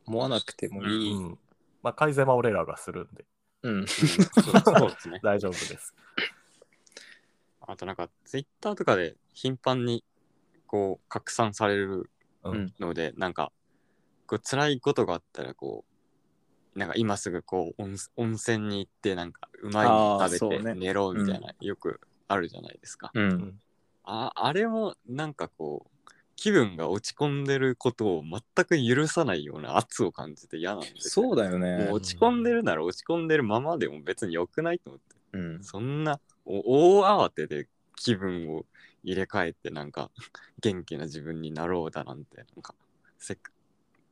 [0.08, 1.38] 思わなくてもいい、うん。
[1.84, 3.24] まあ改善は俺らがするんで
[3.62, 5.20] うんそうそうですね。
[5.22, 5.94] 大丈夫です。
[7.62, 10.04] あとなんか、ツイッターとかで頻繁に
[10.70, 12.10] こう拡散される
[12.44, 12.74] うん。
[12.80, 13.52] ので、なんか、
[14.28, 15.84] こう辛いことがあったら、こ
[16.76, 23.12] う、なんか今すぐこう温温泉に行って、なんかうまいのあー食べそうねて寝ろみたいな、よくあるじゃないですか。
[23.14, 23.60] うん
[24.06, 35.16] ああれもなんかこう、気分が落ち込んでることを全く許さないような圧を感じて嫌なんですよそうだよね落ち込んでるなら落ち込んでるままでも別に良くないと思って。
[35.34, 38.66] うんそんなお大慌てで気分を
[39.04, 40.12] 入れ替えてなんか
[40.62, 42.76] 元気な自分になろうだなんてなんか
[43.18, 43.38] せっ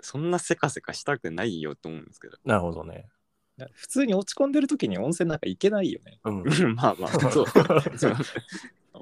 [0.01, 2.37] そんなせかせかしたくないよと思うんですけど。
[2.45, 3.07] なるほどね。
[3.73, 6.19] 普通に落ち込んでる時に温泉なんか行けないよね。
[6.23, 6.43] うん。
[6.75, 7.45] まあまあ そう。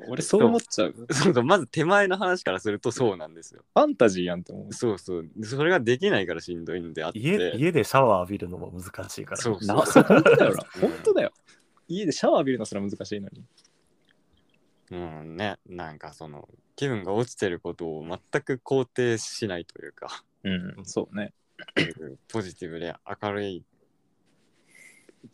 [0.07, 0.93] 俺そう思っちゃう。
[1.11, 1.33] そう。
[1.33, 3.63] そうまず手前の話からするとそうなんですよ。
[3.73, 4.73] ファンタジーやんって思う。
[4.73, 5.29] そうそう。
[5.43, 7.19] それができないからしんどいんであって。
[7.19, 9.41] 家家でシャワー浴びるのも難しいから。
[9.41, 10.63] そうなそう本当だよな。
[10.75, 11.33] うん本当だよ。
[11.87, 13.43] 家でシャワー浴びるのすら難しいのに
[14.91, 21.33] うんねなんかその気分が落ちてることを全く肯定しないというかうんそうね。
[22.27, 23.63] ポジティブで明るい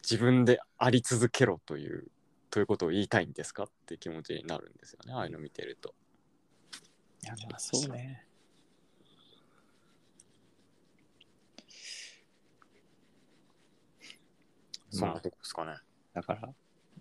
[0.04, 2.08] 自分であり続けろという
[2.50, 5.94] ということを言いたいんですかって気持ちになるんですよねああいうの見てると。
[7.24, 8.26] いやまあそうね。
[14.90, 15.78] そんなとこですかね。
[16.14, 16.50] だから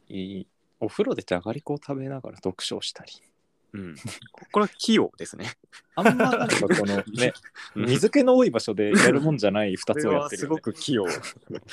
[0.09, 0.47] いい
[0.81, 3.13] お風呂でじゃがりこを食べながら読書をしたり。
[3.73, 3.95] うん。
[4.53, 5.53] これは器用ですね。
[5.95, 7.33] あんまなんかこのね
[7.77, 11.07] 水気の多い場所でやるもんじゃない2つをやってるすご、く器用。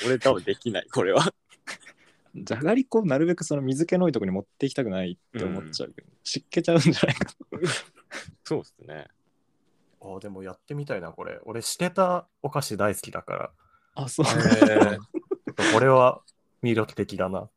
[0.05, 1.33] 俺多分できないこれは。
[2.35, 7.35] じゃがりこをなるべくその水気の多いところに持っていきたくないって思っちゃうけど、湿気ちゃうんじゃないかと。
[8.43, 9.07] そうですね。
[10.01, 11.39] あでもやってみたいな、これ。
[11.43, 13.51] 俺、してたお菓子大好きだから。
[13.95, 14.25] あ、そう。
[15.73, 16.21] これは
[16.61, 17.49] 魅力的だな。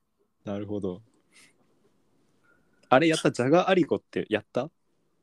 [0.45, 1.03] なるほど。
[2.91, 3.31] あれやった？
[3.33, 4.69] ジャガーアリゴってやった？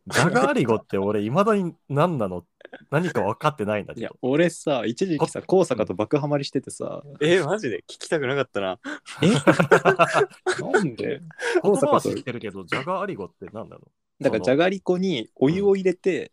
[0.07, 2.45] ジャガーリゴって俺、いまだに何なの？
[2.91, 8.79] 何か分かってないんだいやけど。、俺さ、一時期さ、高坂と爆ハマりしててさ、えマジで聞きたくなかったな。
[9.21, 9.27] え？
[10.71, 11.21] なんで？
[11.61, 13.81] 言葉は高坂と知ってるけど、ジャガーリゴって何なの？
[14.21, 16.31] だからじゃがりこにお湯を入れて、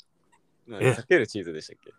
[0.68, 1.92] え避けるチーズでしたっけ？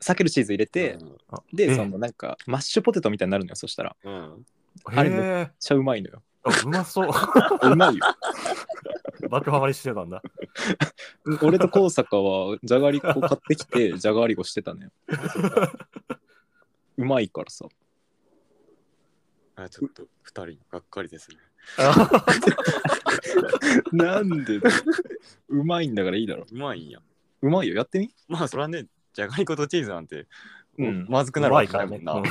[0.00, 0.98] 避けるチーズ入れて、
[1.30, 3.96] あで、えそのなんかマッシュポテトみたいになるのよ、そしたら。
[4.02, 4.46] めっうん。
[4.86, 6.22] あれへえちゃうまいのよ。
[6.44, 7.10] あうまそう。
[7.68, 8.04] うまいよ。
[9.28, 10.22] 爆ハマりしてたんだ。
[11.42, 14.90] 俺と高坂はじゃがりこ買ってきて、 じゃがりこしてたね。
[16.96, 17.66] うまいからさ。
[19.56, 21.36] あちょっと二人がっかりですね。
[23.92, 24.74] なんでだよ
[25.48, 26.46] うまいんだからいいだろ。
[26.50, 27.00] うまいんや。
[27.42, 28.14] うまいよ、やってみ？
[28.28, 30.26] まあそれはね、じゃがりことチーズなんて、
[30.78, 32.18] うんまずくなるわけないもんな。
[32.18, 32.22] い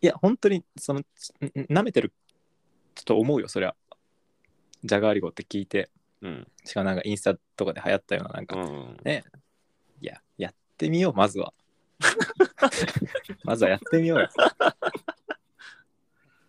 [0.00, 1.02] いや、本当に、その、
[1.68, 2.12] なめてる
[3.04, 3.74] と思うよ、そりゃ。
[4.84, 5.90] じゃがりこって聞いて。
[6.22, 6.46] うん。
[6.64, 8.96] しかもなんかインスタとかで流行ったような、なんか、うん。
[9.04, 9.24] ね。
[10.00, 11.52] いや、やってみよう、まずは。
[13.44, 14.28] まずはやってみようよ。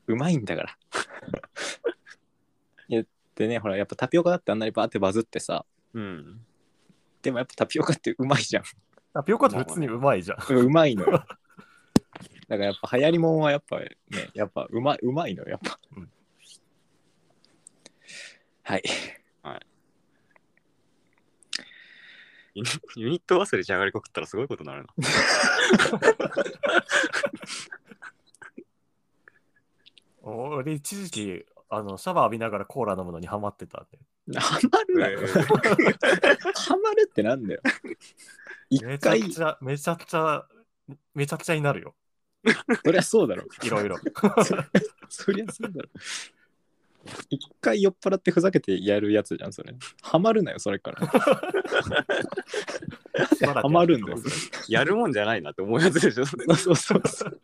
[0.08, 0.78] うまいんだから。
[2.88, 3.04] いや、
[3.36, 6.46] でね、ほら、やっぱタピオカだってあんなにバーってバズってさ、うん。
[7.22, 8.64] でもやっぱタピオカってうまいじゃん。
[9.14, 10.38] タピオカって普通にうまいじゃん。
[10.56, 11.12] うまいのよ。
[12.48, 13.98] だからやっぱ流行りもんはやっぱね、
[14.34, 15.80] やっぱうまいうまいのよ、やっぱ。
[15.96, 16.12] うん
[18.70, 18.84] はい。
[22.54, 24.90] ユニユニット忘れじゃがりこ食ったらすごいことになるな。
[30.22, 34.40] 俺、一時期、あの、シャワー浴びながらコーラ飲むのにハマってたんで。
[34.40, 35.20] ハマるなよ。
[36.54, 37.62] ハマるってなんだよ。
[38.70, 40.48] 一めちゃ回、くちゃ、めちゃくちゃ、
[41.16, 41.96] めちゃくちゃになるよ。
[42.86, 43.46] そりゃそうだろ。
[43.64, 43.98] いろいろ。
[45.10, 45.90] そりゃそうだろ。
[47.30, 49.74] 一回酔っ払ってふざけてやるやつじゃん、それ。
[50.02, 51.08] ハマるなよ、それから。
[53.54, 54.34] ハマるんだよ、それ。
[54.68, 56.26] やるもんじゃないなって思うやつでしょ。
[56.26, 57.42] そうそうそうそう。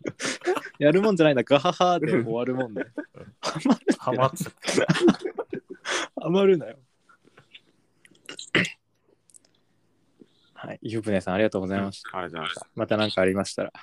[0.80, 2.88] やるもんじゃないな、ガハハで終わるもんだよ。
[3.41, 6.22] ハマるハマっちゃった。
[6.22, 6.78] ハマるなよ。
[10.53, 12.18] はい、ゆうぶねさんありがとうございました。
[12.18, 12.68] ありがとうございました。
[12.76, 13.74] また何かありましたら。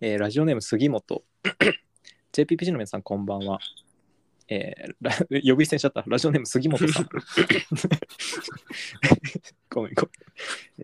[0.00, 1.22] えーラジオネーム杉本。
[2.34, 3.60] JPPG の皆さん、こんばんは。
[4.48, 6.02] えー 呼び捨てにしちゃった。
[6.04, 7.06] ラジオネーム杉本さん。
[9.70, 10.08] ごめんごめ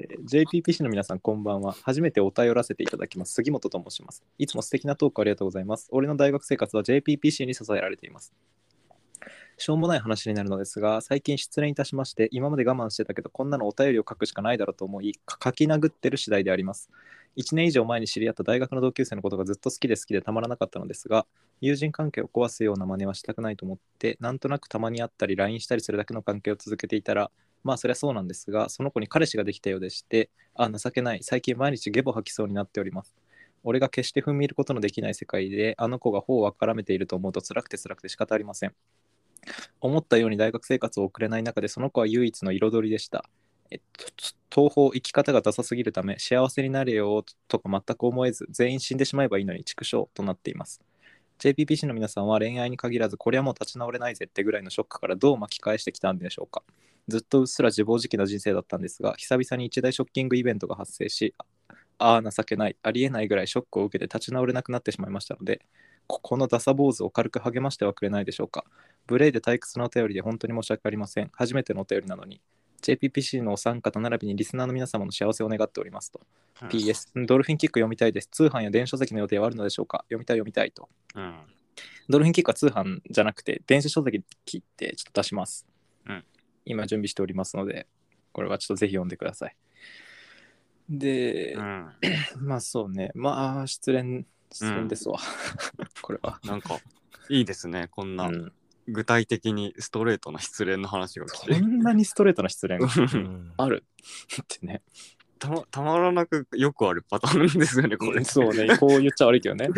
[0.01, 1.73] ん、えー JPPC の皆さん、こんばんは。
[1.83, 3.35] 初めてお便らせていただきます。
[3.35, 4.23] 杉本と申します。
[4.39, 5.89] いつも素敵なトークありがとうございます。
[5.91, 8.33] 俺の大学生活は JPPC に支えられています。
[9.57, 16.91] しょうもない話になるのですが、最近失恋いたしまして、今まで我慢してたけど、こんなのお便りを書くしかないだろうと思い、書き殴ってる次第であります。
[17.37, 21.27] 1年以上前に知り合った大学の同級生のことがずっと好きで好きでたまらなかったのですが、
[21.61, 27.31] 友人関係を壊すような真似はしたくないと思って、なんとなくたまに会ったり LINE したりするだけの関係を続けていたら、
[27.63, 33.15] まあそりゃそうなんですが、その子に彼氏ができたようでして、あ、情けない、最近毎日ゲボ吐きそうになっております。
[33.63, 38.75] 俺が決して踏み入ることのできない世界で、あの子が頬を絡めていると思うと辛くて辛くて仕方ありません。
[39.81, 43.25] 思ったように大学生活を送れない中でその子は唯一の彩りでした。
[43.71, 44.07] えっと、
[44.51, 50.81] 東方生き方がダサすぎるため幸せになれよとか全く思えず全員死んでしまえばいいのに畜生となっています。
[51.39, 56.63] JPPC の皆さんは恋愛に限らずこれはもう立ち直れないぜってぐらいのショックからどう巻き返してきたんでしょうか。
[57.09, 61.35] ずっとうっすら自暴自棄な人生だったんですが久々に一大ショッキングイベントが発生し
[61.99, 65.63] ああ情けないありえないぐらいショックを受けて立ち直れなくなってしまいましたので
[66.11, 68.65] ここのダサ坊主を軽く励ましてはくれないでしょうか。
[69.07, 71.31] 無礼で退屈なお便りで本当に申し訳ありません。
[71.33, 72.41] 初めてのお便りなのに。
[72.81, 76.21] JPPC のお三方並びにリスナーの皆様の幸せを願っておりますと。
[76.63, 78.29] PS、ドルフィンキック読みたいです。
[78.31, 79.99] 通販や電子書籍の予定はあるのでしょうか？
[80.09, 80.89] 読みたい読みたいと。
[81.15, 81.35] うん。
[82.09, 85.67] ドルフィンキックは通販じゃなくて、電子書籍ってちょっと出します。
[86.07, 86.25] うん
[86.67, 87.87] 今準備しておりますので、
[88.33, 89.57] これはちょっとぜひ読んでください。
[90.89, 91.91] で、うん。
[92.39, 95.19] まあそうね、まあ失恋、失恋ですわ。
[96.03, 96.41] これは。
[96.45, 96.79] なんか、
[97.29, 97.89] いいですね。
[97.91, 98.53] こんなうん
[98.93, 101.59] 具体的にストレートな失恋の話が来こて。
[101.59, 103.85] んなにストレートな失恋うんある？
[104.43, 104.83] ってね。
[105.39, 108.23] たまたまらなくよくあるパターンですよね、これ。
[108.25, 109.71] そうね、こう言っちゃ悪いけどね。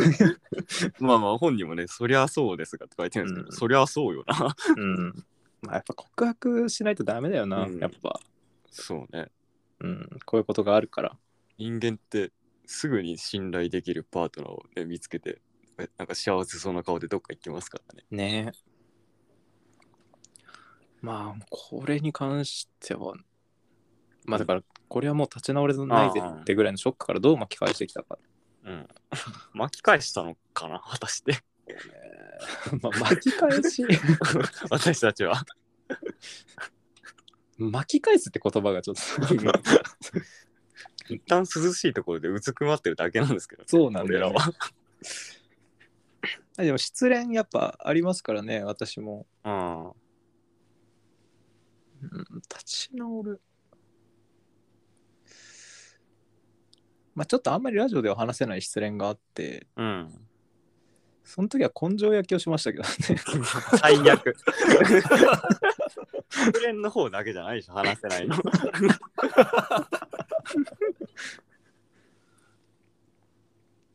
[0.99, 4.57] まあまあ本人もね、そりゃそうですがって書いてるんですけど、うんそりゃそうよな。
[4.77, 5.25] うん。
[5.63, 8.21] まあやっぱ告白しないとダメだよな、うんやっぱ。
[8.71, 9.31] そうね。
[9.79, 11.17] うん、こういうことがあるから。
[11.59, 12.33] 人間って
[12.67, 15.41] すぐに信頼できるパートナーを、ね、見つけて、
[15.79, 18.05] えなんか幸せそうな顔でどっか行きますからね。
[18.11, 18.53] ね
[21.03, 23.15] まあ、これに関しては、
[24.25, 28.19] まあだから、これはもう立ち直れないぜってぐらいのショックからどう巻き返してきたか。
[28.65, 28.89] うん。
[29.53, 31.43] 巻き返したのかな果たして。
[32.81, 33.85] まあ、巻き返し、
[34.71, 35.45] 私たちは。
[37.59, 39.03] 巻き返すって言葉がちょっと。
[41.09, 44.37] 一旦涼しいところでうずくまってるだけなんですけど、そうなんだよね
[46.57, 49.27] でも失恋やっぱありますからね、私も。
[49.45, 49.93] うん。
[52.03, 53.41] うん、立ち直る。
[57.15, 60.29] まあちょっとあんまりラジオでは話せない失恋があって、うん。
[61.25, 62.89] その時は根性焼きをしましたけどね。
[63.79, 64.35] 最悪。
[66.29, 68.37] 失恋の方だけじゃないでしょ、話せないの。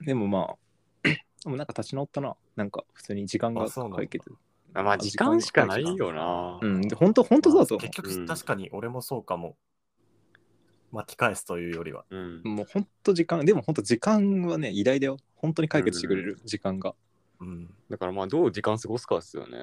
[0.02, 0.56] でもまあ、
[1.04, 2.38] でもなんか立ち直ったな。
[2.56, 4.32] なんか普通に時間が解決。
[4.84, 6.60] まあ、時間しかないよな。
[6.62, 9.56] うん、で本当本当そうだと思結うん局、確かに俺もそうかも。
[10.92, 12.06] 巻き返すというよりは。
[12.10, 12.48] うんう。。
[12.48, 15.18] もう本当時間、でも本当時間はね、偉大だよ。
[15.36, 16.96] 本当に解決してくれる時間が。
[17.40, 17.70] うん。
[17.90, 19.58] だからまあ、どう時間過ごすかですよね。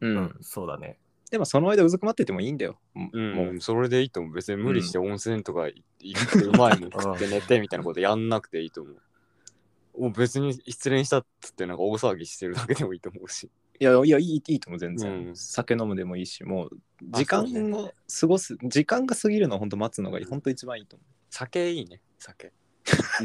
[0.00, 0.16] うん。
[0.16, 0.98] うん、そうだね。
[1.30, 2.78] でもその間うずくまっててもいいんだよ。
[2.96, 3.60] うん、もう。
[3.60, 4.32] それでいいと思う。
[4.32, 10.00] 別に無理して温泉とか行ってうまいもん食って寝てみたいなことやんなくていいと思う。
[10.00, 13.50] もう別に失恋したっつってなんか大騒ぎしてるだけでもいいと思うし。
[13.80, 16.70] いやいやいいいいと思う全然、うん酒飲むでもいいしもう
[17.00, 22.52] 時あ間そうを過ごす、時間が過ぎるのを本当待つのが本当一番いいと思酒いいね、酒。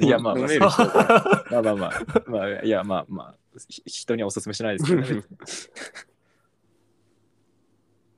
[0.01, 0.43] いやまあまあ。
[0.43, 2.23] 飲めるまあまあまあ。
[2.27, 3.35] まあいやまあまあ。
[3.67, 5.23] ひ人にはおすすめしないですけどね。
[5.39, 5.71] 別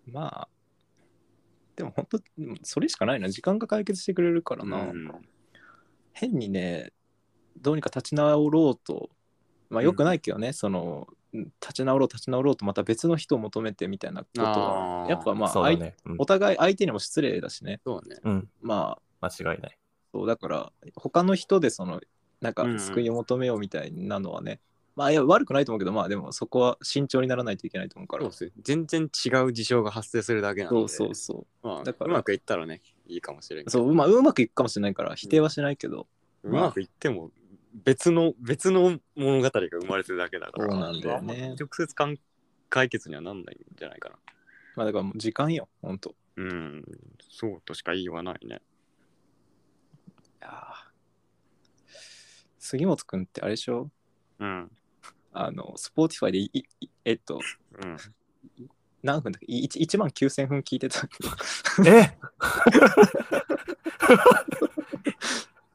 [0.05, 0.49] にまあ
[1.75, 2.19] でも本当
[2.63, 3.29] それしかないな。
[3.29, 5.11] 時間が解決してくれるからな、うん。
[6.13, 6.91] 変にね
[7.59, 9.09] どうにか立ち直ろうと。
[9.69, 15.95] まあよくないけどね、その立ち直ろう立ち直ろうとまた別の人を求めてみたいなことはやっぱまあ相そうだね。
[16.05, 18.17] うんお互い相手にも失礼だしねそうね。
[18.23, 18.49] うん。
[18.61, 19.78] まあ間違いない。
[20.13, 22.01] そうだから他の人でその
[22.41, 24.59] なんかうんうん救いを求めようみたいなのはね、
[24.95, 30.80] まあいや悪くないと思うけどまあでもそこは慎重にならないといけないと思うからそうですよ全然違う事象が発生するだけなんで。
[30.80, 36.07] そうそうそうまあ、だからうまくいったらね、いいかもしれんけどそう、まあ、うまくいくかもしれないから否定はしないけど、
[36.43, 37.32] うまくいっても
[37.74, 40.70] 別の別の物語が生まれてるだけだから。
[40.70, 42.18] そうなんだよね直接かん
[42.70, 44.15] 解決にはなんないんじゃないかな。
[44.76, 46.84] まあだからもう時間よほんとうん、
[47.32, 48.61] そうとしか言いようがないね。
[50.41, 50.51] いやー
[52.59, 53.89] 杉本くんってあれでしょ？
[54.39, 54.72] うん。
[55.34, 56.51] あの Spotify でい
[56.82, 57.39] いえっと
[57.84, 57.97] うん。
[59.03, 61.07] 何分だっけ？1, 1万9000分聞いてた
[61.88, 62.18] え？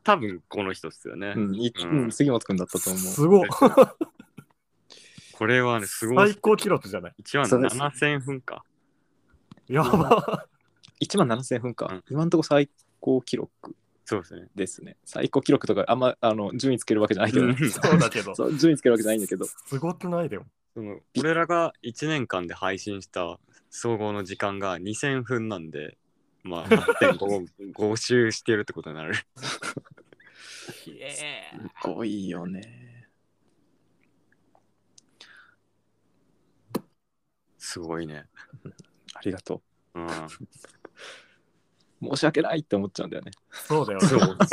[0.04, 1.34] 多分この人っすよね。
[1.36, 3.48] うん、いうんうん杉本くんだったと思うすごい。
[5.32, 6.36] これはね、すごい最。
[6.36, 8.64] 高記録じゃない？1万そうです7000分か。
[9.68, 10.46] やば。
[11.00, 12.68] 1万7000分か、うん今のところ最
[13.00, 13.74] 高記録
[14.04, 14.48] そうですね。
[14.54, 18.34] ですね最高記録とかあんまあの順位つけるわけじゃないけど、うん そうだけど。
[18.34, 20.46] そう順位つけるわけじゃないんだけどすごくないでも。
[20.74, 23.38] その俺らが1年間で配信した
[23.70, 25.98] 総合の時間が2000分なんで、
[26.42, 29.14] まあ、 8.5周してるってことになる。
[30.64, 30.86] す
[31.82, 33.08] ごいよね
[37.58, 38.26] すごいね。
[39.14, 39.62] ありがと
[39.94, 40.06] うん。
[40.06, 40.10] う
[42.02, 44.34] 申し訳ないって思っちゃうんだよねそうだよそうね。
[44.34, 44.46] で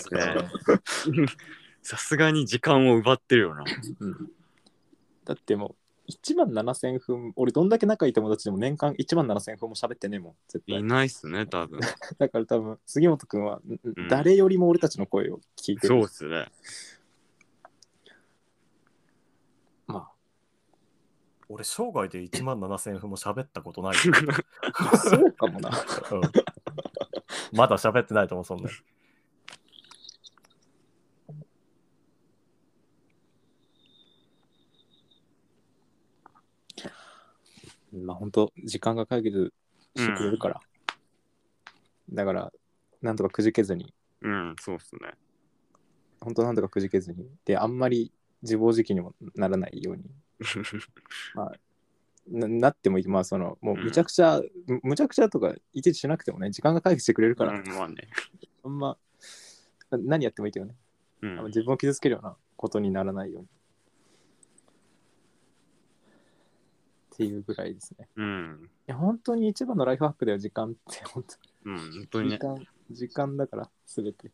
[0.85, 1.27] すね。
[1.81, 3.63] さすがに時間を奪ってるよな。
[3.99, 4.31] うん
[5.25, 5.75] だってもう
[6.09, 11.79] 1万7000分俺どんだけ仲いい友達でも年間1万7000分も喋ってねえもん絶い対ないっすね、多分。
[12.17, 14.07] だから多分杉本くんは、んん。
[14.09, 15.95] 誰よりも俺たちの声を聞いてる。
[15.95, 16.51] そうっすね。
[19.85, 20.09] ま
[21.47, 23.95] 俺、生涯で1万7000分も喋ったことない。
[24.73, 25.69] あ そうかもな。
[25.69, 26.21] うん。
[27.51, 28.69] まだ喋ってないと思う、そんな
[37.93, 39.53] まあ本当時間が解決
[39.95, 40.61] してくれるから、
[42.11, 42.51] だから
[43.01, 43.93] なんとかくじけずに。
[44.21, 45.13] うん、そうっすね。
[46.19, 47.27] 本当なんとかくじけずに。
[47.45, 48.11] であんまり
[48.41, 50.03] 自暴自棄にもならないように。
[52.27, 53.07] ななってもいい。
[53.07, 58.09] まあそのもうむちゃくちゃ、むむちゃくちゃとかいちいちしなくてもね時間が解決してくれるから、うんまあね。
[58.63, 58.97] あんま
[59.89, 60.75] な何やってもいいけどね、
[61.21, 61.31] うん。
[61.31, 63.47] あんま自分を傷つけるようなことにならないように
[67.19, 68.69] っていうぐらいですねうん。
[68.87, 72.37] いや本当に一番のライフハックだよ時間って本当うん、本当にね。
[72.37, 74.31] 時間時間だから全て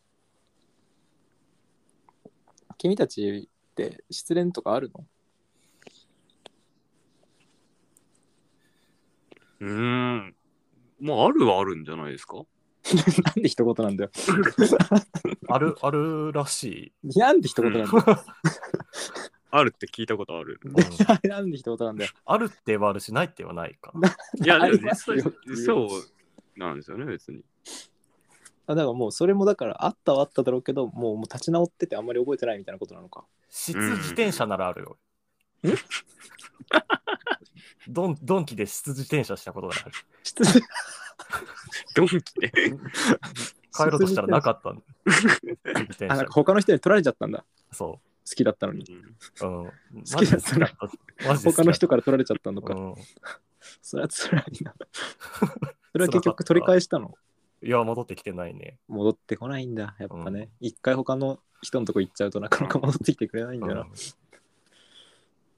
[2.78, 5.04] 君たちって失恋とかあるの？
[9.62, 10.36] うーん。
[11.00, 12.44] まあ、あるはあるんじゃないですか？
[13.26, 14.12] なんで一言なんだよ。
[15.50, 17.20] ある、あるらしい。
[17.20, 17.90] なんで一言なんだよ。
[19.52, 20.60] あるって聞いたことある。
[21.24, 22.12] なんで一言なんだよ。
[22.26, 24.10] あるって言えばあるし、ないって言わないかな。
[24.10, 25.18] いや、でもそう
[26.58, 27.44] なんですよね、別に。
[28.68, 33.24] あだからもうそれもだからあったはあっただろうけどもうもう立ち直っててあんまり覚えてないみたいなことなのか。
[33.50, 34.98] 質自転車ならあるよ。
[37.88, 39.92] ドンドンキで質自転車したことがある。
[40.24, 40.62] 質問
[41.96, 42.52] ドンキで？
[43.72, 44.82] 帰ろうとしたらなかったんだ。
[45.06, 45.28] 自
[45.84, 46.32] 転車あなんか。
[46.34, 47.46] 他の人に取られちゃったんだ。
[47.72, 48.84] そ好きだったのに。
[48.84, 49.46] う。
[49.46, 49.66] うん。
[49.66, 49.72] 好
[50.20, 50.72] きだったら。
[51.44, 52.74] 他の人から取られちゃったのか。
[52.74, 52.96] うん。
[53.82, 54.74] それは辛いな。
[55.92, 57.14] それは結局取り返したの？
[57.62, 58.80] いや、戻ってきてないね。
[58.88, 59.96] 戻ってこないんだ。
[60.00, 60.50] やっぱね。
[60.60, 63.82] 一、回他の人のとこ行っちゃうとなかなか戻ってきてくれないんだよな。
[63.82, 63.88] うん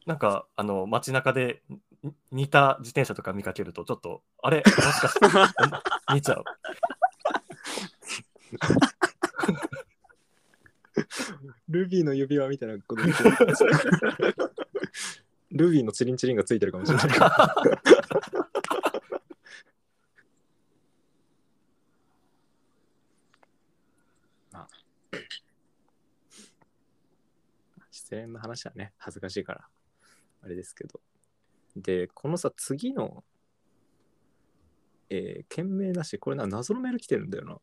[0.06, 1.62] なんか、あの、街中で
[2.02, 4.64] に似た自転車とか見かけると、ちょっと、あれ？
[4.66, 5.26] もしかして、
[6.14, 6.46] 似ちゃう。
[11.70, 13.32] ルビーの指輪みたいなこと言ってる
[15.52, 17.08] ルビーのチリンチリンがついてるかもしれない。
[24.52, 24.68] まあ
[27.92, 29.68] 失恋の話はね、恥ずかしいから、
[30.44, 31.02] あれですけど。
[31.76, 33.26] で、このさ、次の、
[35.10, 37.60] えー、件名なし、これな、謎のメール来てるんだよな。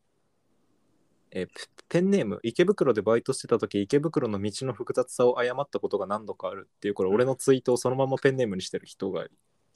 [1.35, 1.51] えーペ
[1.87, 9.23] ペンネーム池袋でバイトしてた時池袋の道の複雑さを誤ったことが何度かあるっていうこれ俺のツイートをそのままペンネームにしてる人が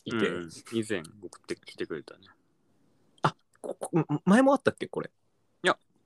[0.05, 2.21] いて、うん以前送ってきてくれたね。
[3.61, 3.91] ここ
[4.25, 5.11] 前もあったっけこれ？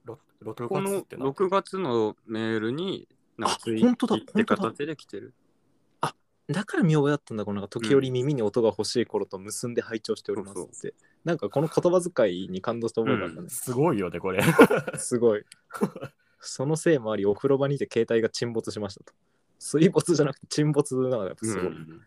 [0.04, 1.26] ろ6この月ってな。
[1.28, 4.62] 6月のメールに、なんかあツイ本当だって本当だ。
[4.72, 5.34] 形で来てる。
[6.50, 10.94] だから見覚えだったんだこのなんか時折耳に音が欲しい頃と結んで拝聴しておりますって、そう
[11.24, 14.44] なんかこの言葉遣いに感動した覚えがあったね、すごいよね、これ。
[14.98, 15.46] すごい
[16.40, 19.14] そのせいもありお風呂場にて携帯が沈没しましたと
[19.60, 22.02] 水没じゃなくて沈没なのがやっぱすごい、うん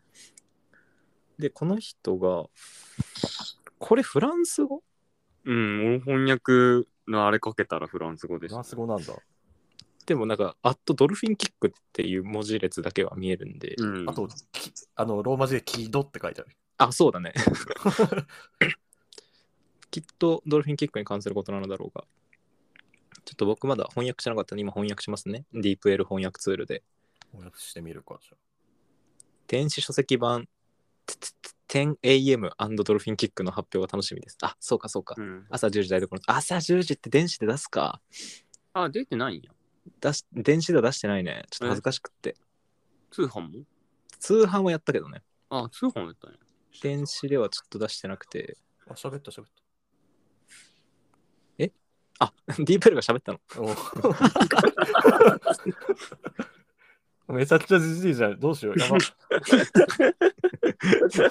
[1.39, 2.47] でこの人が
[3.79, 4.83] これフランス語？
[5.45, 8.65] うん、翻訳のあれかけたらフランス語でフラン。
[8.65, 9.15] ス語なんだ。
[10.07, 16.57] でもなんか、アットドルフィンキックっていう文字列だけは見えるんで、うん、あと、きあの、ローマ字でキドって書いてある。
[16.79, 17.35] あ、そうだね。
[19.97, 22.05] きっとドルフィンキックに関することなのだろうが。
[23.25, 25.47] ちょっと僕まだ翻訳しなかったので今翻訳しますね。
[25.55, 26.83] ディープ L 翻訳ツールで。
[27.33, 28.37] 翻訳してみるか、じゃ
[29.47, 30.49] 電子書籍版
[31.69, 34.37] 10am& ドルフィンキックの発表が楽しみです。
[34.43, 35.15] あ、そうかそうか。
[35.17, 36.21] うん、朝10時台所。
[36.27, 38.03] 朝10時って電子で出すか。
[38.75, 39.51] あ、出てないんや。
[40.03, 41.47] 出し電子では出してないね。
[41.51, 42.37] ちょっと恥ずかしくって。
[43.11, 43.65] 通販も？
[44.19, 45.23] 通販はやったけどね。
[45.49, 46.39] あ、通販やったんや。
[46.83, 48.59] 電子ではちょっと出してなくて。
[48.87, 48.93] あ。
[48.93, 49.47] あ、喋った喋っ
[52.19, 53.41] あ、ディープ L が喋ったの？
[57.29, 58.39] めちゃくちゃじじいじゃん。
[58.39, 58.79] どうしよう。
[58.79, 58.99] やば。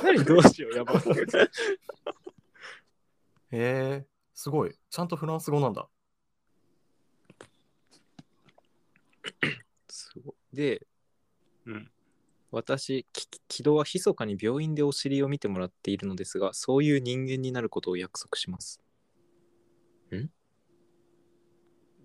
[0.04, 0.94] 何 どうしよう、やば。
[0.96, 1.00] へ
[3.52, 4.76] え、すごい。
[4.90, 5.88] ちゃんとフランス語なんだ。
[9.88, 10.86] すごいで、
[11.66, 11.92] うん
[12.52, 18.82] 私、き木戸は密かに病院でお尻を見てもらっているのですが、そういう人間になることを約束します。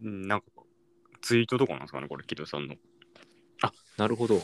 [0.03, 0.47] うん、なんか、
[1.21, 2.77] ツイートとかなんですかね、これ、木戸さんの。
[3.97, 4.41] なるほど。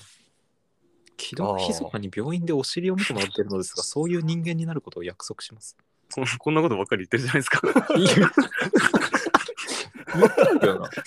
[1.17, 5.77] 木戸は密かに病院でお尻を見てもらっているのですが、そういう人間になることを約束します。
[6.15, 7.63] こん こんなことばっかり言ってるじゃないですか。
[7.97, 8.11] いいよ
[10.15, 10.91] 言ったんだよな。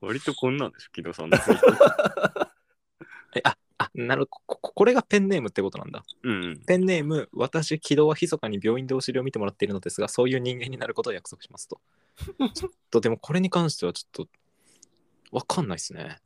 [0.00, 1.66] 割とこんなんでしょ、木戸さんのツイート。
[3.36, 4.30] え、あ、あ、なるほど。
[4.46, 6.02] こここれがペンネームってことなんだ。
[6.22, 6.60] うんうん。
[6.64, 11.80] ペンネーム、私、木戸は密かに病院でお尻を見てもらっているのですが、そういう人間になることを約束しますと。
[12.54, 14.28] ちょっと、でもこれに関してはちょっと、
[15.32, 16.18] わかんないですね。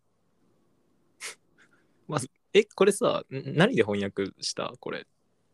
[2.07, 4.73] まず、え、これさ、ん何で翻訳した？
[4.81, 5.07] これ。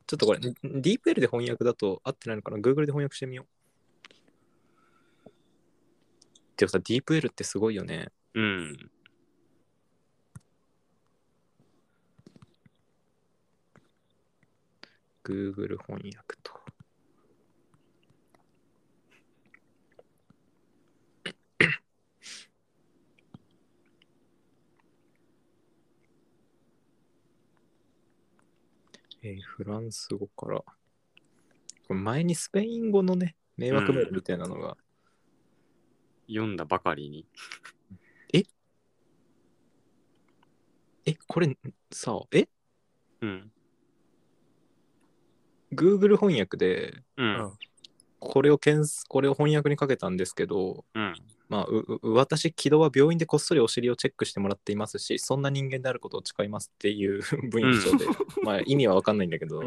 [0.07, 5.30] ちょっとこれ、DeepL で翻訳だと合ってないのかな ?Google で翻訳してみよう。
[6.57, 8.09] でもさ、DeepL ってすごいよね。
[8.34, 8.91] うん。
[15.24, 16.53] Google 翻訳と。
[29.26, 30.60] えーフランス語から。
[30.60, 30.64] こ
[31.90, 34.76] れ前にスペイン語のね、迷惑メールみたいなのが、
[36.28, 37.26] 読んだばかりに。
[38.32, 38.44] え、
[41.26, 41.58] これ
[41.92, 42.48] さ、え？
[43.20, 43.50] うん。
[45.72, 47.22] Google 翻訳で、う。
[47.22, 47.52] うんん。
[48.20, 51.14] これを検すこれを翻訳にかけたんですけど、うん。
[51.49, 58.07] まあ、うう私、木戸は病院でこっそりお尻をチェックしてもらっていますし、そんな人間であることを誓いますっていう文章で、
[58.42, 59.62] まあ意味は分かんないんだけど、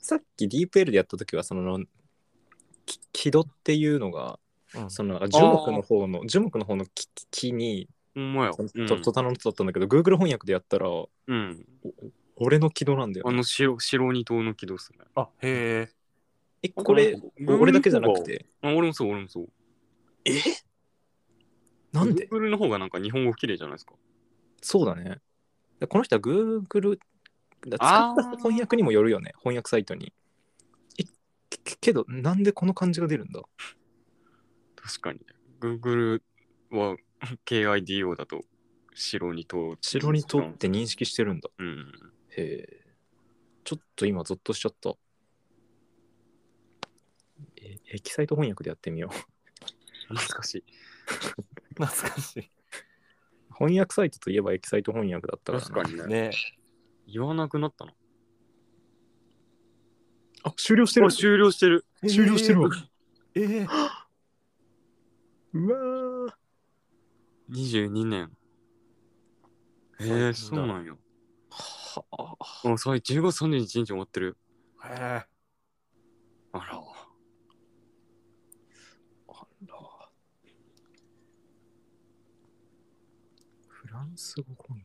[0.00, 1.80] さっき DeepL でやった時は、その、
[2.86, 4.38] き木戸っていうのが、
[4.74, 11.66] うんその樹木の方の、樹木の方の木木に、うんとと頼んでたんだけど、Google 翻訳でやったら、うん。
[12.36, 13.32] 俺の木戸なんだよあ。
[13.32, 15.00] の白、白二頭の軌道っすね。
[15.14, 15.96] あ、へえ。
[16.62, 19.48] え、これ、俺だけじゃなくて、あ、俺もそう、俺もそう。
[20.26, 20.42] え？
[21.92, 23.94] なんで？Google の方がなんか日本語綺麗じゃないですか？
[24.60, 25.20] そうだね。
[25.80, 26.98] でこの人は Google、
[27.66, 30.12] だ使った翻訳にもよるよね、翻訳サイトに。
[30.98, 31.04] え、
[31.50, 33.42] けけど、なんでこの漢字が出るんだ？
[34.76, 35.20] 確かに。
[35.60, 36.22] Google
[36.70, 36.96] は
[37.44, 38.42] KIDO だと
[38.94, 39.76] 白二頭。
[39.80, 41.50] 城にとって認識してるんだ。
[41.58, 41.92] うん。
[42.30, 42.86] へえ。
[43.64, 44.94] ちょっと今、ゾッとしちゃった。
[47.56, 49.35] え、エキサイト翻訳でやってみよう。
[50.08, 50.64] 懐かしい。
[51.74, 52.50] 懐かし
[53.58, 55.70] 翻訳サイトといえばエキサイト翻訳だったからな。
[55.70, 56.12] 確かにい。
[56.12, 56.28] ね。
[56.28, 56.30] ね
[57.06, 57.92] 言わなくなったな。
[60.42, 61.84] あ、終了してるあ、終了してる。
[62.06, 62.70] 終了してるわ。
[63.34, 63.68] えー、
[65.54, 65.68] う
[66.26, 66.46] わー
[67.50, 68.30] 22年。
[70.00, 70.92] えー、そうなんや。
[71.50, 72.36] はあ。
[72.72, 74.36] あ、それ10月31日終わってる。
[74.84, 74.92] へえ。
[76.52, 76.64] あら。
[79.28, 80.10] あら。
[83.68, 84.84] フランス語翻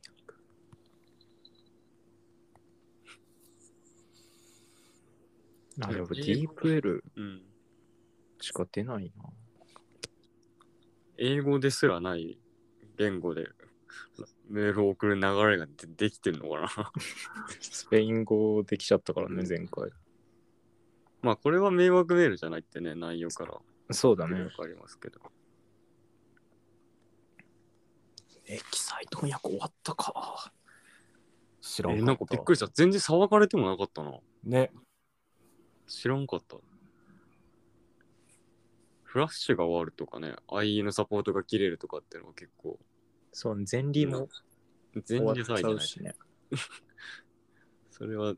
[5.77, 5.91] 訳？
[5.93, 7.41] あ、やっぱディープ L うん。
[8.39, 9.23] しか出ないな。
[11.17, 12.39] 英語ですらない
[12.97, 13.49] 言語で
[14.49, 16.69] メールを送る流れがでできてんのかな？
[17.59, 19.91] スペイン語できちゃったからね、前回。
[21.21, 23.59] まあこれは迷惑メールじゃないってね、内容から
[23.91, 24.49] そうだねわ。
[24.51, 25.19] かりますけど。
[28.53, 30.51] エキサイト翻訳終わったか。
[31.61, 32.67] 知らんえーなんかびっくりした。
[32.67, 34.19] 全然騒がれてもなかったな。
[34.43, 34.71] ね。
[35.87, 36.57] 知らんかった。
[39.03, 42.79] フラッシュが終わるとかね、IE のサポートが切れるとかってのは結構、
[43.33, 44.27] そう、前理も
[44.93, 45.73] 終全わっち然騒いでない。
[45.73, 46.15] ゃうしね。
[47.91, 48.35] それは、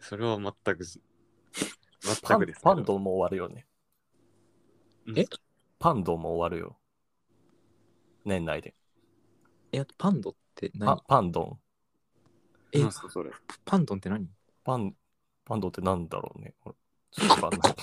[0.00, 2.60] それは全く全くです。
[2.62, 3.66] パンドも終わるよね。
[5.06, 5.18] うん？
[5.18, 5.26] え？
[5.78, 6.78] パンドも終わるよ。
[8.26, 8.74] 年内で。
[9.72, 11.58] え、パンドってパ何パンドン。
[12.72, 13.30] えなんすかそれ？
[13.64, 14.28] パンドンって何？
[14.64, 14.94] パン、
[15.44, 16.54] パンドってなんだろうね。
[16.60, 16.76] これ
[17.12, 17.74] ちょっとわかんない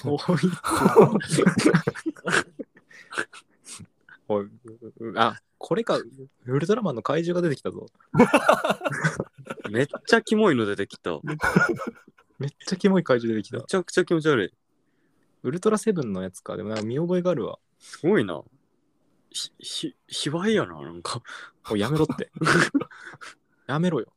[4.27, 4.49] おい
[5.15, 7.87] あ、これか、ウルトラマンの怪獣が出てきたぞ。
[9.69, 11.19] めっちゃキモいの出てきた。
[12.39, 13.57] めっちゃキモい怪獣出てきた。
[13.57, 14.53] めちゃくちゃ気持ち悪い。
[15.43, 16.55] ウルトラセブンのやつか。
[16.55, 17.59] でもなんか見覚えがあるわ。
[17.79, 18.41] すごいな。
[19.33, 21.21] ひ、ひ、卑猥やな、なんか。
[21.69, 22.31] おいやめろって。
[23.67, 24.13] やめろよ。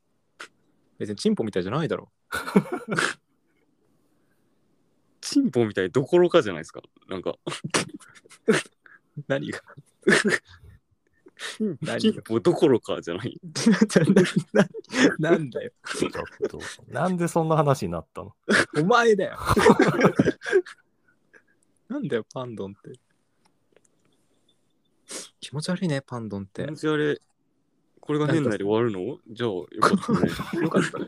[0.98, 2.12] 別にチンポみたいじゃないだろ。
[5.20, 6.82] チンポみたいどころかじゃないですか。
[7.08, 7.36] なんか、
[9.26, 9.60] 何が？
[11.80, 13.40] 何チンポどころかじゃない。
[14.52, 14.62] な
[15.28, 15.72] ななんだよ。
[15.98, 16.12] ちょっ
[16.48, 16.60] と。
[16.88, 18.34] なんでそんな話になったの？
[18.78, 19.38] お前だよ。
[21.88, 22.98] なんだよ、パンドンって。
[25.46, 26.76] 気持ち悪いね、パンドンって気持。
[26.76, 27.26] ち悪い。
[28.00, 29.18] これが年内で終わるの？
[29.30, 30.60] じゃあ、よかったね。
[30.60, 31.06] よかったね。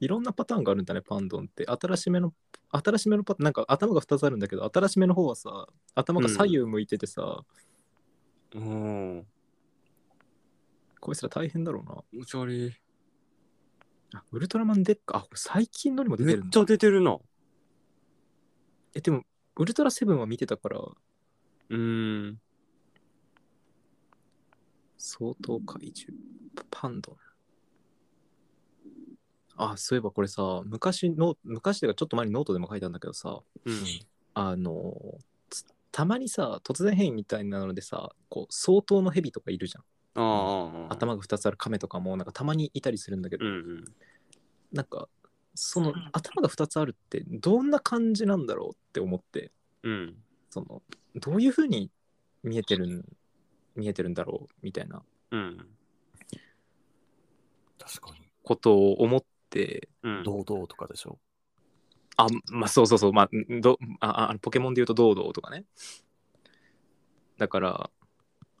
[0.00, 1.64] いろんなパターンがあるんだね、パンドンって。
[1.66, 2.34] 新しめの、
[2.70, 7.40] 新しめのパターン、なんか頭が2つあるんだけど、新しめの方はさ、頭が左右向いててさ、
[8.54, 9.26] うん。
[11.00, 12.02] こいつら大変だろうな。
[12.10, 12.76] 気持ち悪い。
[14.14, 16.44] あ、ウルトラマンデッカ、あ、これ最近のにも出てるんだ。
[16.44, 17.16] めっちゃ出てるな。
[18.94, 19.22] え、でも、
[19.56, 20.82] ウルトラセブンは見てたから、
[21.70, 22.40] うーん。
[24.98, 26.18] 相当怪獣。
[26.70, 27.16] パンドン。
[29.56, 33.84] あ、そういえばこれさ、昔の、昔というかちょっと前にノートでも書いたんだけどさ、うん。
[34.34, 35.18] あの、
[35.48, 39.84] つたまにさ、突然変異みたいなのでさ、こう、相当の蛇とかいるじゃん。
[40.14, 40.92] ああ、ああ。
[40.92, 43.84] 頭が2つある亀とかも、なんかたまにいたりするんだけど、うんうん。
[44.72, 45.08] なんか、
[45.54, 49.50] その頭が2つあるってどんな感じなんだろうって思って、
[49.82, 50.16] うん。
[50.48, 50.82] その、
[51.16, 51.90] どういう風に
[52.42, 53.04] 見えてるん、
[53.74, 55.66] 見えてるんだろうみたいなうん。
[57.78, 58.26] 確かに。
[58.42, 60.22] ことを思って、うん。
[60.22, 61.18] 堂々とかでしょ？
[62.16, 65.64] あ、まあそうそうそう、まあ、んどああポケモンで言うとドードーとかね。
[67.38, 67.90] だから、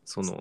[0.04, 0.40] その、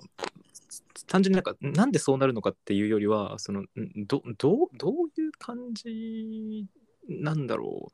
[1.07, 3.67] 単純になんか、なんでそうなるのかっていうよりは、その、ん
[4.07, 6.65] どどうどういう感じ
[7.07, 7.91] なんだろ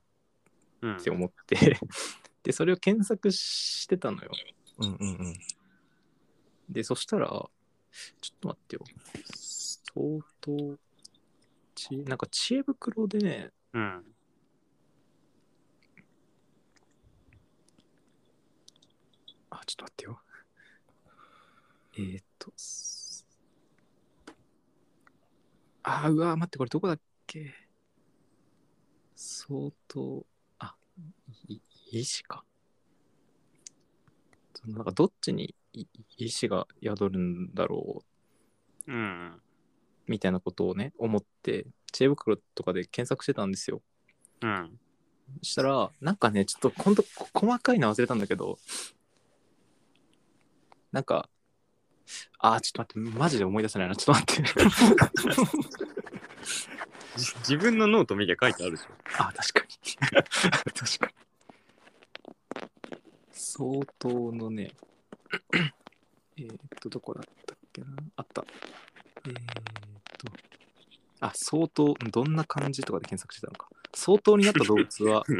[0.81, 1.79] うっうんって思って、
[2.45, 4.31] で、それを検索してたのよ。
[4.77, 5.35] うんうんうん。
[6.69, 7.49] で、そしたら、ちょっ
[8.39, 8.83] と待ってよ。
[9.33, 10.77] 相当、
[11.73, 14.05] ちなんか知恵袋でね、うん。
[19.49, 20.21] あ、ちょっと待ってよ。
[21.97, 23.25] えー、っと、す
[25.81, 27.55] あ、うわ、待って、これどこだっけ？
[29.15, 30.25] 相当、
[30.59, 30.75] あ、
[31.47, 31.59] い
[31.99, 32.43] 医師か。
[34.53, 35.85] そのなんかどっちにい
[36.17, 38.03] 医師が宿るんだろ
[38.87, 39.41] ううん。
[40.07, 43.81] みたいなことをね、思って、知恵袋とかで検索してたんですよ。
[44.41, 44.79] うん。
[45.39, 48.59] そしたら、なんかね、ちょっとほんとこ細かいの忘れたんだけど、
[50.91, 51.29] なんか、
[52.37, 53.95] あー、ちょっと待って、マジで思い出せないな。
[53.95, 54.43] ちょっと待って。
[57.17, 58.91] じ 自分のノート見て書いてあるでしょ。
[59.17, 59.95] あ、確かに。
[60.73, 61.24] 確かに。
[63.57, 64.71] 相当のね、
[66.37, 67.87] えーっと、どこだったっけな？
[68.17, 68.45] あった。
[69.25, 69.35] えーっ
[70.17, 70.27] と、
[71.21, 73.69] あ、相当、どんな感じとかで検索してたのか。
[73.93, 75.23] 相当になった動物は、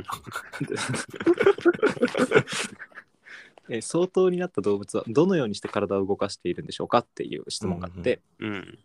[3.68, 8.80] えー相当になった動物はどのようにして体を動かしているんでしょうかっていう質問があって、うん。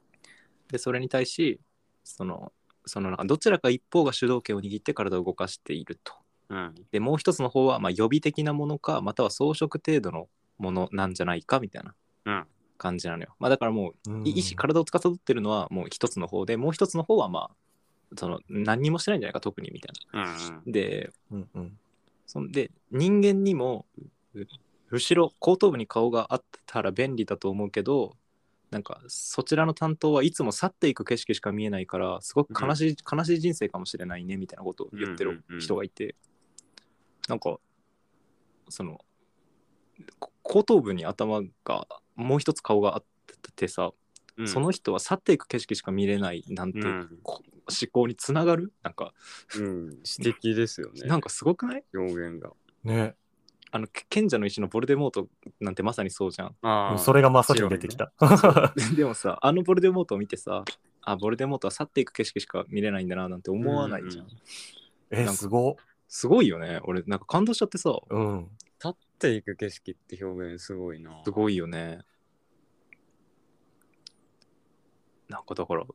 [0.73, 1.61] でそれに対し
[2.03, 2.51] その
[2.87, 6.15] そのなんかどちらか一方が主導権を握って体を動かしていると
[6.51, 6.75] うん。
[6.93, 10.29] でもう一つの方はまあ予備的なものかまたは装飾程度の
[10.59, 11.95] ものなんじゃないかみたいな
[12.27, 12.47] うん。
[12.77, 20.23] 感じなのよ、まあだからもううんい意志体を司ってるのはもう一つの方でもう一つの方はまあその何にもしてないんじゃないか特にみたいうん。
[20.23, 21.79] なでうんうん。
[22.27, 23.85] そんで人間にも
[24.35, 24.47] う
[24.91, 28.17] 後ろ後頭部に顔があったら便利だと思うけど
[28.71, 35.61] なんかそちらの担当はいつも去っていく景色しか見えないからすごく悲しい、悲しい人生かもしれないねみたいなことを言ってるうんうんうん。
[35.61, 36.15] 人がいて、
[37.31, 37.59] なんか
[38.69, 38.99] その
[40.19, 43.05] こ後頭部に頭がもう一つ顔があっ
[43.57, 43.87] てさ、
[44.37, 47.19] うんその人は去っていく景色しか見れないなんて、うん。
[47.23, 48.73] こ思考につながる？
[48.83, 49.13] なんか、
[49.55, 49.85] うん。
[50.19, 51.03] 指摘ですよね。
[51.07, 51.85] なんかすごくない？
[51.93, 52.51] 表現が。
[52.83, 53.17] ね。
[53.71, 55.29] あのけ賢者の石のボルデモート
[55.61, 56.57] なんてまさにそうじゃん。
[56.63, 56.99] ああ。
[56.99, 58.15] それがまさに出てきた。
[58.97, 60.65] でもさ、あのボルデモートを見てさ、
[61.03, 64.25] あ、ボルデモートは去っていく景色しか見れないんだななんて思わないじゃん。
[64.25, 64.31] うん
[65.11, 65.75] え、すごっ。
[66.11, 66.81] すごいよね。
[66.83, 68.51] 俺、なんか感動しちゃってさ、うん。
[68.83, 71.23] 立っていく景色って表現すごいな。
[71.25, 72.01] すごいよね。
[75.29, 75.87] なんかだから、ん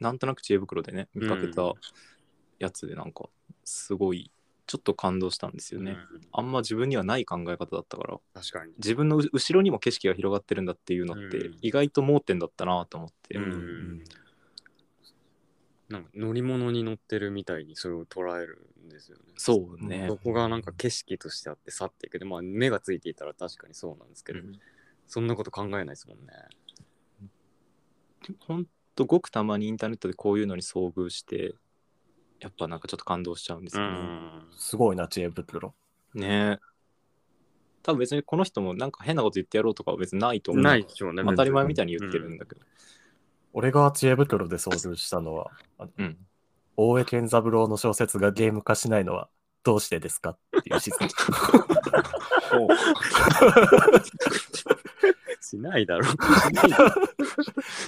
[0.00, 1.72] なんとなく知恵袋でね、見かけたうん
[2.58, 3.28] やつで、なんか、
[3.64, 4.32] すごい、
[4.66, 5.92] ちょっと感動したんですよね。
[5.92, 8.72] うんあんま自分にはない考え方だったから、確かに。
[8.78, 13.36] 自分のう後ろにも景色が広がってるんだっていうのってうん、意外と盲点だったなと思って。
[13.36, 14.04] うんうん
[15.88, 19.22] なんか乗り物に乗ってるみたいにそれを捉えるんですよね。
[19.36, 20.16] そうねそ。
[20.16, 24.58] こがなんか景色としてあって去っていくで、まあ目がついていたら確かにそうなんですけど、うん
[25.10, 26.34] そんなこと考えないですもんね。
[28.40, 31.54] ほんとごくたまにインターネットでこういうのに遭遇して
[32.40, 33.98] やっぱなんかちょっと感動しちゃうんですうよね。
[33.98, 34.46] ん。
[34.54, 35.74] すごいな、知恵袋。
[36.14, 36.58] ねえ。
[37.82, 40.62] 多分別にこの人もなんか変なこと言ってやろうとかは別にないと思う。
[40.62, 41.22] ないでしょうね。
[41.24, 42.60] 当たり前みたいにに言ってるんだけど。
[43.52, 45.50] 俺が知恵袋で遭遇したのは、
[45.98, 46.16] うん。
[46.76, 49.28] 大江健三郎の小説がゲーム化しないのは
[49.64, 51.08] どうしてですかっていう質問。
[55.40, 56.12] しないだろう。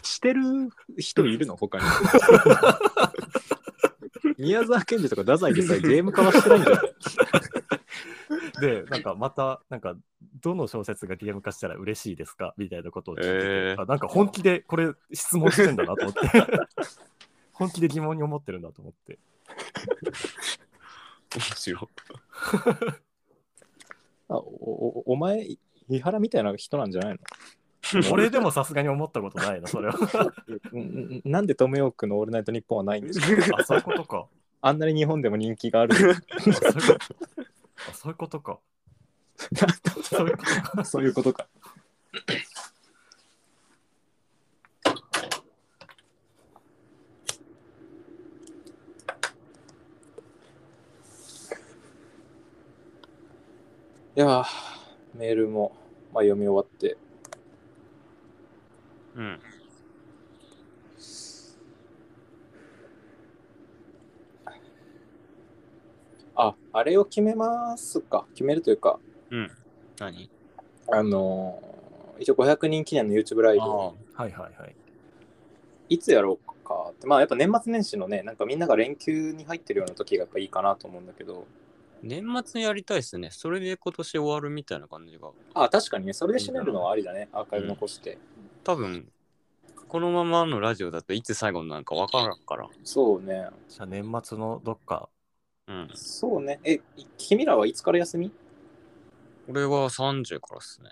[0.03, 0.43] してる
[0.99, 1.57] 人いるの？
[1.57, 1.85] 他に。
[4.39, 6.83] 宮沢賢治とか太宰でさえゲーム化はしてないんじゃない？
[8.61, 9.95] で、なんかまた、なんか、
[10.43, 12.55] どの小説がゲーム化したら嬉しいですか？
[12.57, 16.21] みたいなことを聞いてて、えーあなんか本気でこれ質問してんだなと思って。
[17.53, 19.19] 本気で疑問に思ってるんだと思って。
[21.37, 21.81] 面白い。
[24.29, 25.47] あおおお前、
[25.89, 27.19] 伊原みたいな人なんじゃないの？
[28.13, 29.95] 俺でもさすがに思ったことないな、それは。
[31.25, 33.21] なんでトムヨークのオールナイトニッポンはないんです
[33.51, 33.57] か？
[33.59, 34.27] あ、そういうことか。
[34.63, 35.95] あんなに日本でも人気がある。
[37.89, 38.59] あそういうことか。
[40.03, 40.85] そういうことか。
[40.85, 41.47] そういうことか。
[54.17, 54.45] いやー
[55.15, 55.73] メールも、
[56.13, 56.99] まあ、読み終わって、
[59.15, 59.41] うん。
[66.35, 68.27] あ、あれを決めますか。
[68.35, 68.99] 決めるというか、
[69.99, 70.31] 何？
[70.93, 71.71] あのー
[72.21, 74.77] 一応500人記念の YouTube ライブはいはいはい。
[75.89, 81.47] いつやろうかって、まあやっぱ年末年始のね、なんかみんなが連休に入ってるような時がやっぱいいかなと思うんだけど、
[82.03, 83.31] 年末にやりたいですね。
[83.33, 85.31] それで今年終わるみたいな感じが。
[85.55, 87.29] あ、確かにね、それで締めるのはありだね。
[87.33, 88.19] アーカイブ残して。
[88.63, 89.11] 多分、
[89.89, 92.69] このままのラジオだといつ最後になるか分からんから。
[92.85, 93.49] そうね。
[93.69, 95.09] じゃあ年末のどっか、
[95.67, 95.91] うん。
[95.95, 96.61] そうね。
[96.65, 98.31] え、い君らはいつから休み？
[99.51, 100.91] 俺は30からっすね。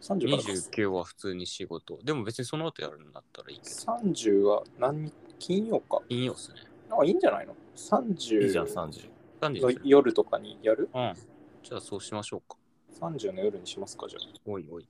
[0.00, 1.96] ?30 からか29は普通に仕事。
[2.02, 3.76] でも別にその後やるんだったらいいけど。
[3.76, 6.02] 30は何日金曜か。
[6.08, 6.58] 金曜っすね。
[6.90, 9.08] あ、いいんじゃないの ?30 いいじゃん、30。
[9.40, 10.90] 30のですね夜とかにやる？
[10.92, 11.14] うん。
[11.62, 12.56] じゃあそうしましょうか。
[13.00, 14.88] ?30 の夜にしますか、じゃおいおい。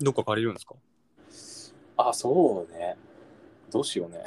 [0.00, 0.76] どっか借りるんですか？
[1.96, 2.10] あ。
[2.10, 2.96] あ、そうね。
[3.72, 4.22] どうしようね。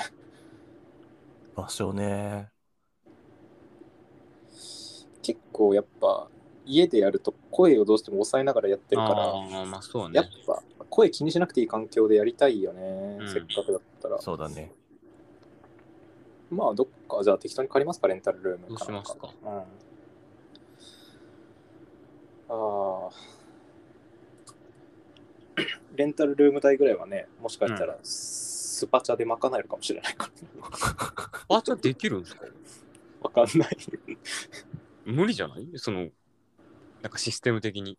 [1.55, 2.49] 場所ね。
[5.27, 6.29] 結構やっぱ
[6.65, 10.31] 家でやると声をどうしても抑えながらやってるから、まあそうやっね。
[10.45, 14.21] ぱ声気にしなくていい環境でやりたいよね、うんせっかくだったら。
[14.21, 14.71] そうだね。
[16.49, 19.29] まあどっかじゃあ適当に借りますか、レンタルルームどうしますか？
[19.43, 19.49] うん。
[19.49, 19.63] あ
[22.49, 23.09] あ。
[25.95, 30.29] レンタルルーム代ぐらいはね、もしかしたらスパチャで賄えるかもしれないか
[31.49, 31.57] ら。
[31.57, 32.45] あ、じゃあできるんですか？
[33.23, 33.77] わかんない。
[35.07, 35.67] 無理じゃない？
[35.75, 36.09] その、
[37.01, 37.97] なんかシステム的に。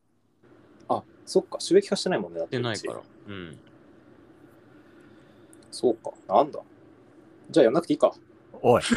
[0.89, 2.41] あ、そっか、収益化してないもんね。
[2.41, 3.59] だっでないからうん。
[5.71, 6.61] そうか、なんだ。
[7.51, 8.15] じゃあやんなくていいか。
[8.61, 8.83] おい。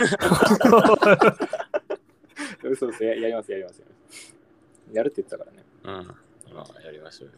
[2.64, 3.80] 嘘嘘や、やります、やります。
[3.80, 5.64] やりますやるって言ってたからね。
[5.84, 6.54] うん。
[6.54, 7.36] まあ、やりましょうよ。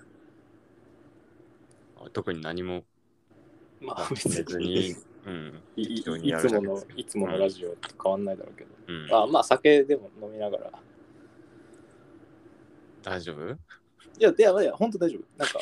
[2.05, 2.83] あ特に何も
[3.79, 4.95] まあ別に別に、
[5.25, 5.61] うん。
[5.75, 10.71] いつものいつものラジオと変わんないだろうけど、うん、あまあ酒でも飲みながら。
[13.01, 13.49] 大丈夫？
[13.49, 13.55] い
[14.19, 15.21] やいやいや本当大丈夫。
[15.37, 15.59] なんか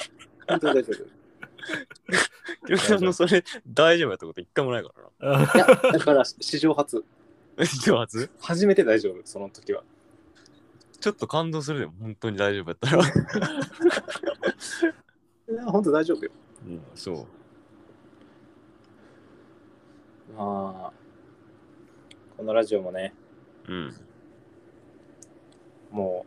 [0.47, 1.21] 本当に大丈夫。
[2.77, 4.91] さんのそれ大丈夫やったこと一回もないか
[5.21, 5.43] らな。
[5.53, 7.03] いやだから史上初。
[7.59, 8.65] 一発初？
[8.65, 9.83] めて大丈夫その時は。
[10.99, 13.03] ちょっと感動するでも本当に大丈夫やったら。
[15.49, 16.31] いや本当大丈夫よ。
[16.65, 17.25] うん、そう。
[20.37, 20.93] まあ
[22.37, 23.13] このラジオもね
[23.67, 23.95] うん。
[25.91, 26.25] も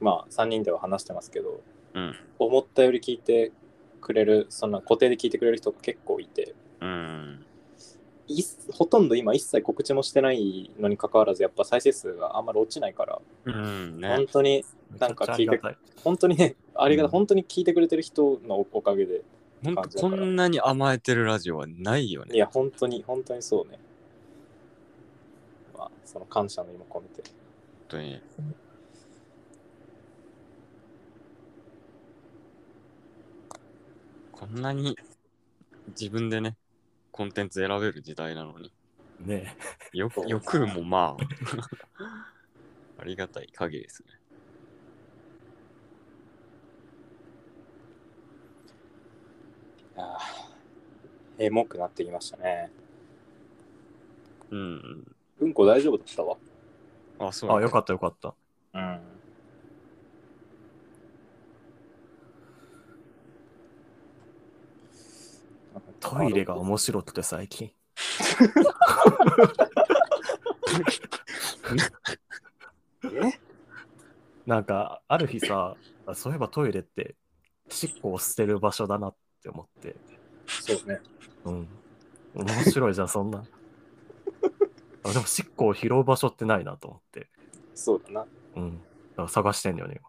[0.00, 1.60] うまあ3人では話してますけど
[1.94, 2.14] うん。
[2.38, 3.52] 思ったより聞いて
[4.00, 7.44] くれるそんな固定で聞いてくれる人が結構いてうん。
[8.28, 14.26] いほとんど今一切告知もしてないのに関わらずやっぱ再生数があんまり落ちないから、うんね本。
[14.26, 14.64] 当に
[14.98, 15.60] なんか聞いて
[16.04, 19.22] 本当にねありがたい、うん本当に聞いてくれてる人のおかげで
[19.64, 22.34] 本当こんなに甘えてるラジオはないよね。
[22.34, 23.78] いや本当に本当にそうね
[25.76, 27.32] まあその感謝の意も込めて本
[27.88, 28.20] 当に。
[34.32, 34.96] こんなに
[35.88, 36.54] 自分でね、
[37.10, 38.72] コンテンツ選べる時代なのに。
[39.20, 39.56] ね
[39.92, 41.24] よ欲もまあ、
[43.02, 44.17] ありがたい限りですね。
[49.98, 52.70] いやーエモくなってきましたね。
[54.50, 55.04] うん。
[55.40, 56.36] うんこ大丈夫だったわ。
[57.18, 58.32] あ、そうあ、よかっったよかった。
[58.74, 59.00] うん。
[65.98, 67.72] トイレが面白くて最近。
[73.02, 73.40] え？
[74.46, 75.76] なんか、ある日さ、
[76.06, 77.16] あそういえばトイレって、
[77.68, 79.96] しっこを捨てる場所だなって思って。
[80.46, 81.00] そうね
[81.44, 81.68] うん。
[82.34, 83.44] 面白いじゃん、そんな。
[85.04, 87.28] あでも、しっこを拾う場所ってないなと思って。
[87.74, 88.26] そうだな
[88.56, 88.78] うん。
[88.78, 90.00] だから探してんだよね、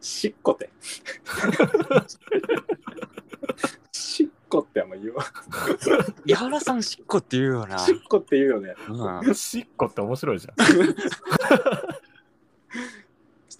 [0.00, 0.70] しっこって。
[3.92, 5.24] しっこってあんま言うわ。
[6.26, 7.78] 井原さんしっこって言うよな。
[7.78, 8.74] しっこって言うよね。
[8.88, 8.96] うん。
[8.96, 9.34] 今。
[9.34, 10.54] しっこって面白いじゃん。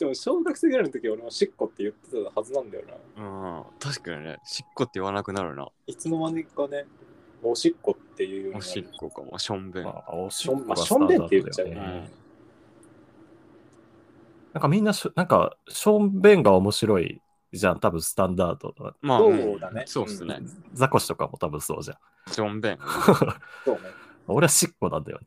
[0.00, 2.84] でも小学生ぐらいの時は俺もしっこって言ってたはずなんだよ
[3.16, 3.22] な。
[3.22, 5.68] うん、確かにね、しっこって言わなくなるな。
[5.86, 6.86] いつの間にかね、
[7.42, 9.84] おしっこっていうようになるおしっこかも、しょんべん。
[9.84, 12.10] まあ、おししょんまあっこがしょんべんって言っちゃうね
[14.54, 17.20] なんかみんなしょ、なんか、しょんべんが面白い
[17.52, 18.94] じゃん、多分スタンダードだ。
[19.02, 20.38] まあ、そうだねんそうっすね。
[20.72, 22.32] ザコシとかも多分そうじゃん。
[22.32, 22.78] しょんべん。
[23.66, 23.80] そうね。
[24.28, 25.26] 俺はしっこなんだよね。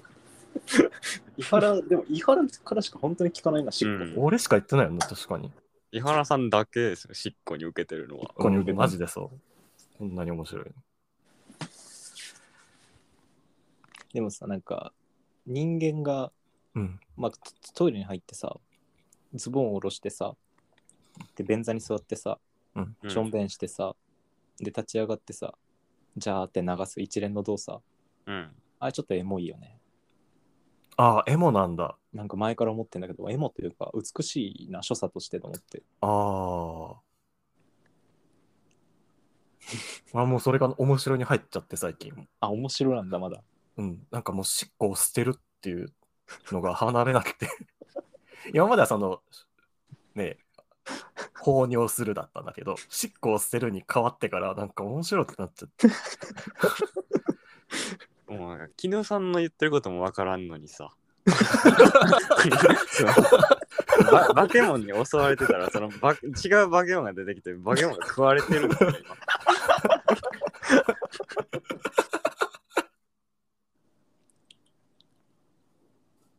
[1.40, 4.04] 伊原、でも伊原からしか本当に聞かないな、しっこ。
[4.04, 5.50] うん俺しか言ってないよね、確かに。
[5.90, 8.26] 井原さんだけですよ、しっこに受けてるのは。
[8.28, 9.38] ここにうんマジでそう。
[9.98, 10.72] こんなに面白いの。
[14.12, 14.92] でもさ、なんか、
[15.46, 16.30] 人間が、
[16.74, 17.00] うん。
[17.16, 17.38] まあ、ト
[17.74, 18.56] トイレに入ってさ、
[19.34, 20.36] ズボンを下ろしてさ、
[21.36, 22.38] で、便座に座ってさ、
[22.74, 22.96] うん。
[23.02, 23.96] うんしょんべんしてさ、
[24.58, 25.54] で立ち上がってさ、
[26.16, 27.78] ジャーって流す一連の動作。
[28.26, 28.50] うん。
[28.78, 29.79] あれちょっとエモいよね。
[31.00, 31.96] ああ、エモなんだ。
[32.12, 35.82] なんか前から思ってんだけど、エモというか美しいな所作としてと思って。
[36.02, 37.00] あ
[40.12, 40.20] あ。
[40.20, 42.28] あもうそれが面白に入っちゃって最近。
[42.40, 43.42] あ、面白なんだ、まだ。
[43.78, 44.06] うん。
[44.10, 45.90] なんかもう尻尾を捨てるっていう
[46.52, 47.48] のが離れなくて。
[48.52, 49.22] 今まではその、
[50.14, 50.36] ね
[51.34, 55.88] 放尿するだったんだけど、尻尾を捨てるに変わってからなんか面白くなっちゃって。
[58.30, 60.94] もうなんか、木野さんの言ってることもわからんのにさ。
[64.10, 66.16] ばバケモンに襲われてたら、そのバ違
[66.64, 69.16] うバケモンが出てきて、バケモンが食われてるんだよ、今。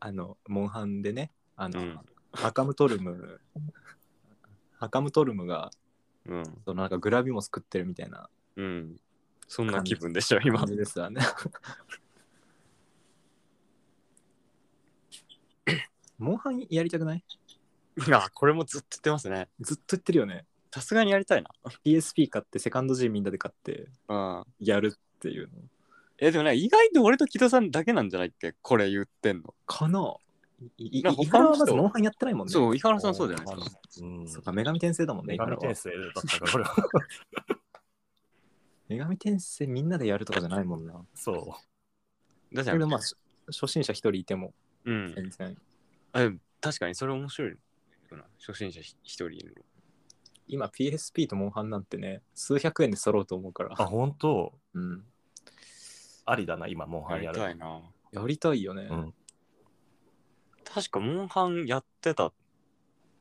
[0.03, 1.99] あの、モンハンでね、あの、うん
[2.33, 3.41] ハカムトルム、
[4.79, 5.69] ハカムトルムが、
[6.25, 6.43] うん。
[6.65, 8.95] そのなんかグラビモス食ってるみたいなうん。
[9.53, 10.67] そんな気分でしょ、今感。
[10.67, 11.19] じですわね。
[16.17, 17.23] モンハンやりたくない？
[18.13, 19.49] あ、これもずっと言ってますね。
[19.59, 20.45] ずっと言ってるよね。
[20.73, 21.43] さすがにやりたい
[21.83, 24.45] PSP 買って、セカンド G みんなで買って、な。
[24.59, 24.65] うん。
[24.65, 25.53] やるっていうの。
[26.17, 28.53] え、でもね、意外と俺と木戸さんだけなんじゃないっけ？
[28.61, 29.53] これ言ってんの。
[29.65, 30.15] かな？
[30.77, 32.53] いいなんか伊原は他の人まずモンハンやってないもんね。
[32.53, 34.05] そう、井原さんそうじゃないですか。
[34.05, 34.27] うん。
[34.29, 36.73] そうか、女神転生だもんね、女神伊原は転生だったから、これは。
[38.95, 41.05] 女神転生みんなでやるとかじゃないもんな。
[41.15, 41.57] そ
[42.51, 42.55] う。
[42.55, 42.75] だじゃん。
[42.75, 43.15] けどまあ、し
[43.47, 44.53] 初心者一人いても
[44.85, 45.13] うん。
[45.15, 45.57] 全然。
[46.13, 47.57] あでも確かにそれ面白いよ
[48.17, 48.23] な。
[48.39, 49.65] 初心者一人いる
[50.47, 53.75] 今 PSP とモンハンなんてね、数百円で揃うと思うから。
[53.77, 54.53] あ、本当？
[54.73, 55.05] うん。
[56.25, 57.07] ありだな、今、モンの。
[57.07, 57.37] ハンやる。
[57.37, 57.81] たいな。
[58.11, 58.87] やりたいよね。
[58.89, 59.13] うん
[60.73, 62.31] 確かモンハンやってた、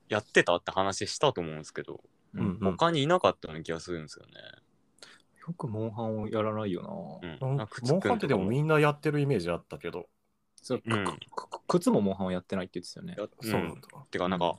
[0.09, 2.01] やってたって話したと思うんですけど、
[2.35, 4.33] うんうん他にいなかったような気がするんですよね。
[5.51, 7.29] よくモンハンをやらないよな。
[7.29, 7.57] うん。
[7.57, 10.09] モあ靴くんンハンってでもとかみんなやってるイメージあったけど。
[10.63, 11.05] そううん
[11.67, 13.17] 靴もモンハンをやってないって言ってたよね。
[13.19, 13.89] やそうなんだ。
[14.11, 14.57] てか、なんか、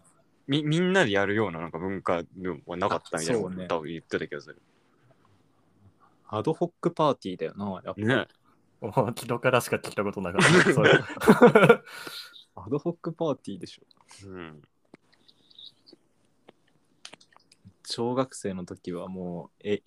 [0.48, 2.24] みみんなでやるようななんか文化
[2.66, 4.62] はなかったみたいなあそうね多分言ってた気がする。
[6.28, 7.82] アドホックパーティーだよな。
[7.86, 8.28] やっぱね
[9.40, 11.84] からしか聞いたことなかった。
[12.56, 14.28] アドホックパーティーでしょ。
[14.28, 14.62] うん。
[17.86, 19.84] 小学生の時はもう、え、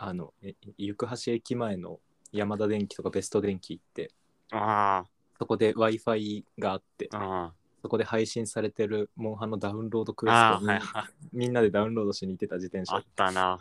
[0.00, 1.98] あの、え行橋駅前の
[2.32, 4.12] 山田電機とかベスト電機行って、
[4.52, 5.04] あ
[5.38, 11.12] そこで Wi-Fi があってあ、、あそこで配信されてるモンハンのダウンロードクあ、ああ、エストに、はいはい。
[11.32, 13.04] みんなでダウンロードしに行ってた自転車あっ。
[13.14, 13.58] たな。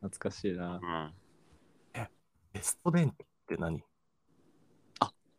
[0.00, 0.86] 懐かしいなう。
[0.86, 1.14] ん。
[2.52, 3.82] ベスト電気って何？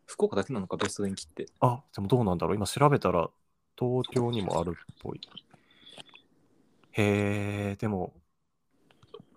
[0.05, 1.47] 福岡だけなのか、ベスト電機って。
[1.61, 3.29] あ、でもどうなんだろう今調べたら
[3.77, 5.21] 東京にもあるっぽい。
[6.91, 8.13] へえ、でも、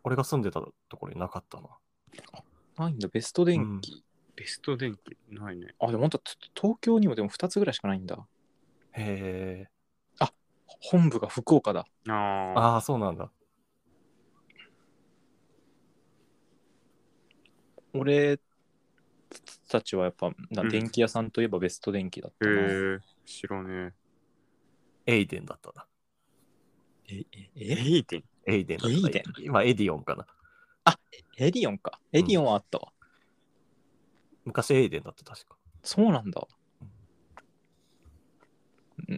[0.05, 1.69] 俺が住んでたところになかったな。
[2.77, 4.05] ないんだ、ベスト電機。
[4.37, 5.75] ベスト電気ないね。
[5.81, 6.21] あ、でも本当
[6.55, 8.27] 東京にもでも2つぐらいしかないんだ。
[8.93, 9.69] へえ、
[10.81, 11.87] 本部が福岡だ。
[12.09, 12.75] ああ。
[12.75, 13.31] ああ、そうなんだ。
[17.95, 18.39] 俺
[19.69, 22.97] たちはやっぱ、なうん電気屋さんといえばベスト電機だったへな。
[22.97, 23.95] え、知らね
[25.07, 25.87] エイデンだったな。
[27.09, 27.51] え、え、え？
[27.57, 28.77] え、エイデン。
[28.77, 28.79] エイデン。
[28.87, 30.27] エイデン今、エディオンかな。
[31.37, 31.99] エディオンか。
[32.13, 32.93] エディオンはあったわ。
[34.45, 35.57] 昔エイデンだった、確か。
[35.83, 36.47] そうなんだ。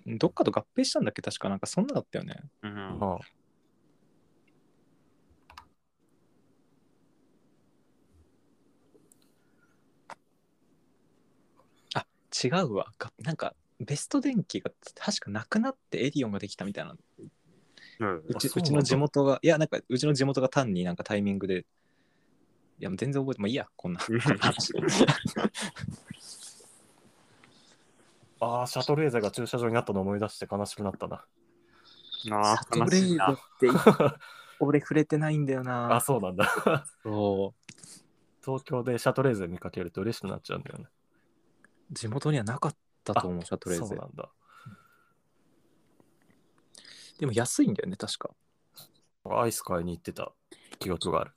[0.09, 1.23] んどっかと合併したんだっけ？
[1.23, 2.41] 確かなんかそんなだったよね。
[2.63, 2.99] うん。
[3.03, 3.19] あ
[11.95, 12.07] あ
[12.43, 12.87] 違うわ。
[12.99, 16.97] がなんかベスト電機が確かなくなってエディオンができたみたいな。
[17.99, 21.61] うんうちうちの地元が、いや、なんかうちの地元が単になんかタイミングで、
[22.79, 24.01] いや、もう全然覚えてもいいや、こんな。
[28.39, 31.25] ああ、シャトレーゼが駐車場にあったの思い出して悲しくなったな。
[32.33, 33.33] ああ、シャトレーゼ悲しいな。
[33.33, 33.71] って
[34.61, 35.95] 俺触れてないんだよな。
[35.97, 36.85] あ、そうなんだ。
[37.03, 37.73] そう。
[38.45, 40.87] 東京でシャトレーゼ見かけると嬉しくなっちゃうんだよね。
[41.91, 43.99] 地元にはなかったと思う、シャトレーゼそう。
[43.99, 44.29] なんだ。
[47.19, 48.31] でも安いんだよね、確か。
[49.25, 50.33] アイス買いに行ってた
[50.79, 51.33] 記憶がある。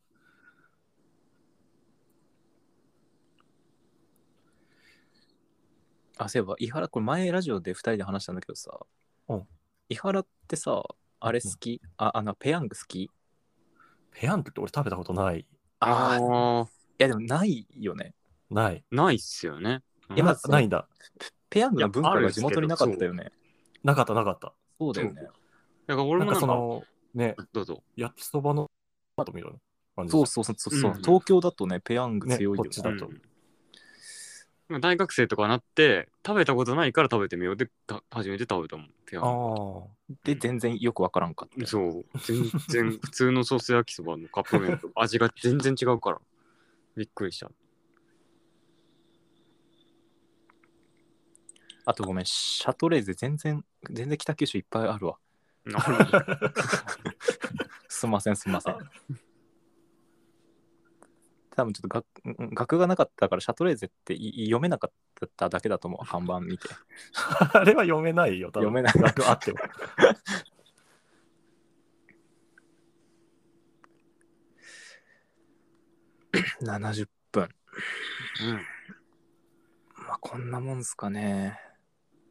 [6.18, 8.78] あ、そういえば、伊原、これ前ラジオで2人で話したんだけどさ
[9.30, 9.48] うん、
[9.88, 10.84] 伊原ってさ、
[11.22, 13.10] あれ好き、あ、あの、ペヤング好き？
[14.12, 15.46] ペヤングって俺食べたことない。
[15.80, 16.68] ああ、
[17.00, 18.14] いやでもないよね。
[18.50, 18.84] ない。
[18.92, 19.82] ないっすよね。
[20.10, 20.90] ないやまずないんだ。
[21.50, 23.32] ペヤングの文化が地元になかったよね。
[23.84, 24.54] なかったなかった。
[24.78, 25.22] そうだよね。
[25.90, 26.86] だから俺なんかもなんか、
[27.16, 27.84] その、ね、どうぞ。
[27.96, 28.70] 焼きそばのト
[29.18, 29.58] マトみたいな。
[29.96, 33.08] 感じそうそうそうそう、うん東京だとね、ペヤングね強いよ、こっちだと。
[33.08, 33.22] うん
[34.70, 37.56] まあ大学生とかなって食べたことないから食べてみよう。
[37.56, 39.30] でた初めて食べたもんペヤング。
[39.30, 40.16] ああ。
[40.24, 41.66] で、全然よくわからんかった。
[41.66, 42.06] そう。
[42.20, 46.22] 全然普通のソース焼きそばのカップ麺と 味が全然違うから。
[46.96, 47.50] びっくりした。
[51.86, 55.18] あとごめん、シャトレーゼ全然、全然北九州いっぱいあるわ。
[57.88, 58.78] すんません、すんません。
[61.52, 62.06] 多分ちょっと学
[62.56, 64.94] 学がなかったから、シャトレーゼってい読めなかっ
[65.36, 66.70] ただけだと思う、看板見て。
[67.54, 69.58] あれは読めないよ、多分読めない楽あっても。
[76.62, 77.44] 70分。
[77.44, 77.48] う
[78.54, 78.66] ん
[80.08, 81.60] まあ、こんなもんすかね。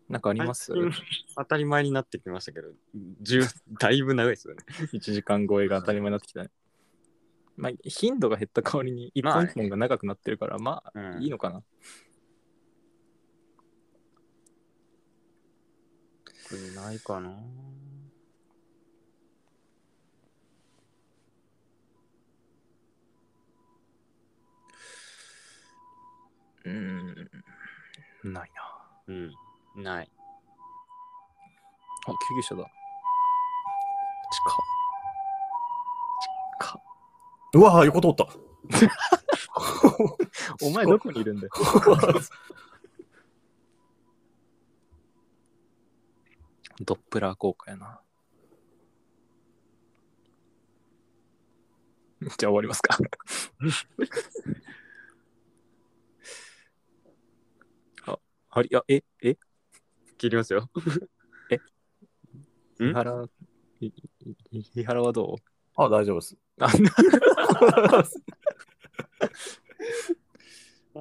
[0.08, 0.92] なんかあります、最 近
[1.36, 2.68] 当たり前になってきましたけど、
[3.22, 3.42] 10
[3.78, 4.64] だいぶ長いですよね。
[4.92, 6.50] ?1 時間超えが当たり前になってきたね。
[7.56, 11.60] まあ、頻度が減った代わりに、一本一本が長くなってるから、まあ、うんいいのかな。
[11.60, 11.64] こ
[16.54, 17.30] れないかな。
[26.64, 28.32] うーん。
[28.32, 28.88] ないな。
[29.08, 29.47] うん。
[29.82, 30.10] ない。
[32.06, 32.64] あ、救急車だ。
[34.30, 34.54] 近っ。
[36.60, 36.82] 近っ。
[37.54, 38.28] うわー、横通った。
[40.62, 41.52] お前どこにいるんだよ。
[46.80, 48.00] ドップラー効果やな。
[52.38, 52.98] じゃあ終わりますか。
[58.06, 58.18] あ、
[58.50, 59.38] あり、あ、え、え、
[60.18, 60.68] 切りますよ。
[62.80, 63.24] 伊原、
[63.80, 63.92] いい
[64.74, 65.82] 伊原はどう？
[65.82, 66.36] あ、大丈夫です。
[66.60, 66.66] あ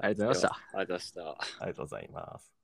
[0.02, 0.50] ありがとうございました。
[0.74, 1.22] ありがとうございました。
[1.30, 2.57] ありがとうございます。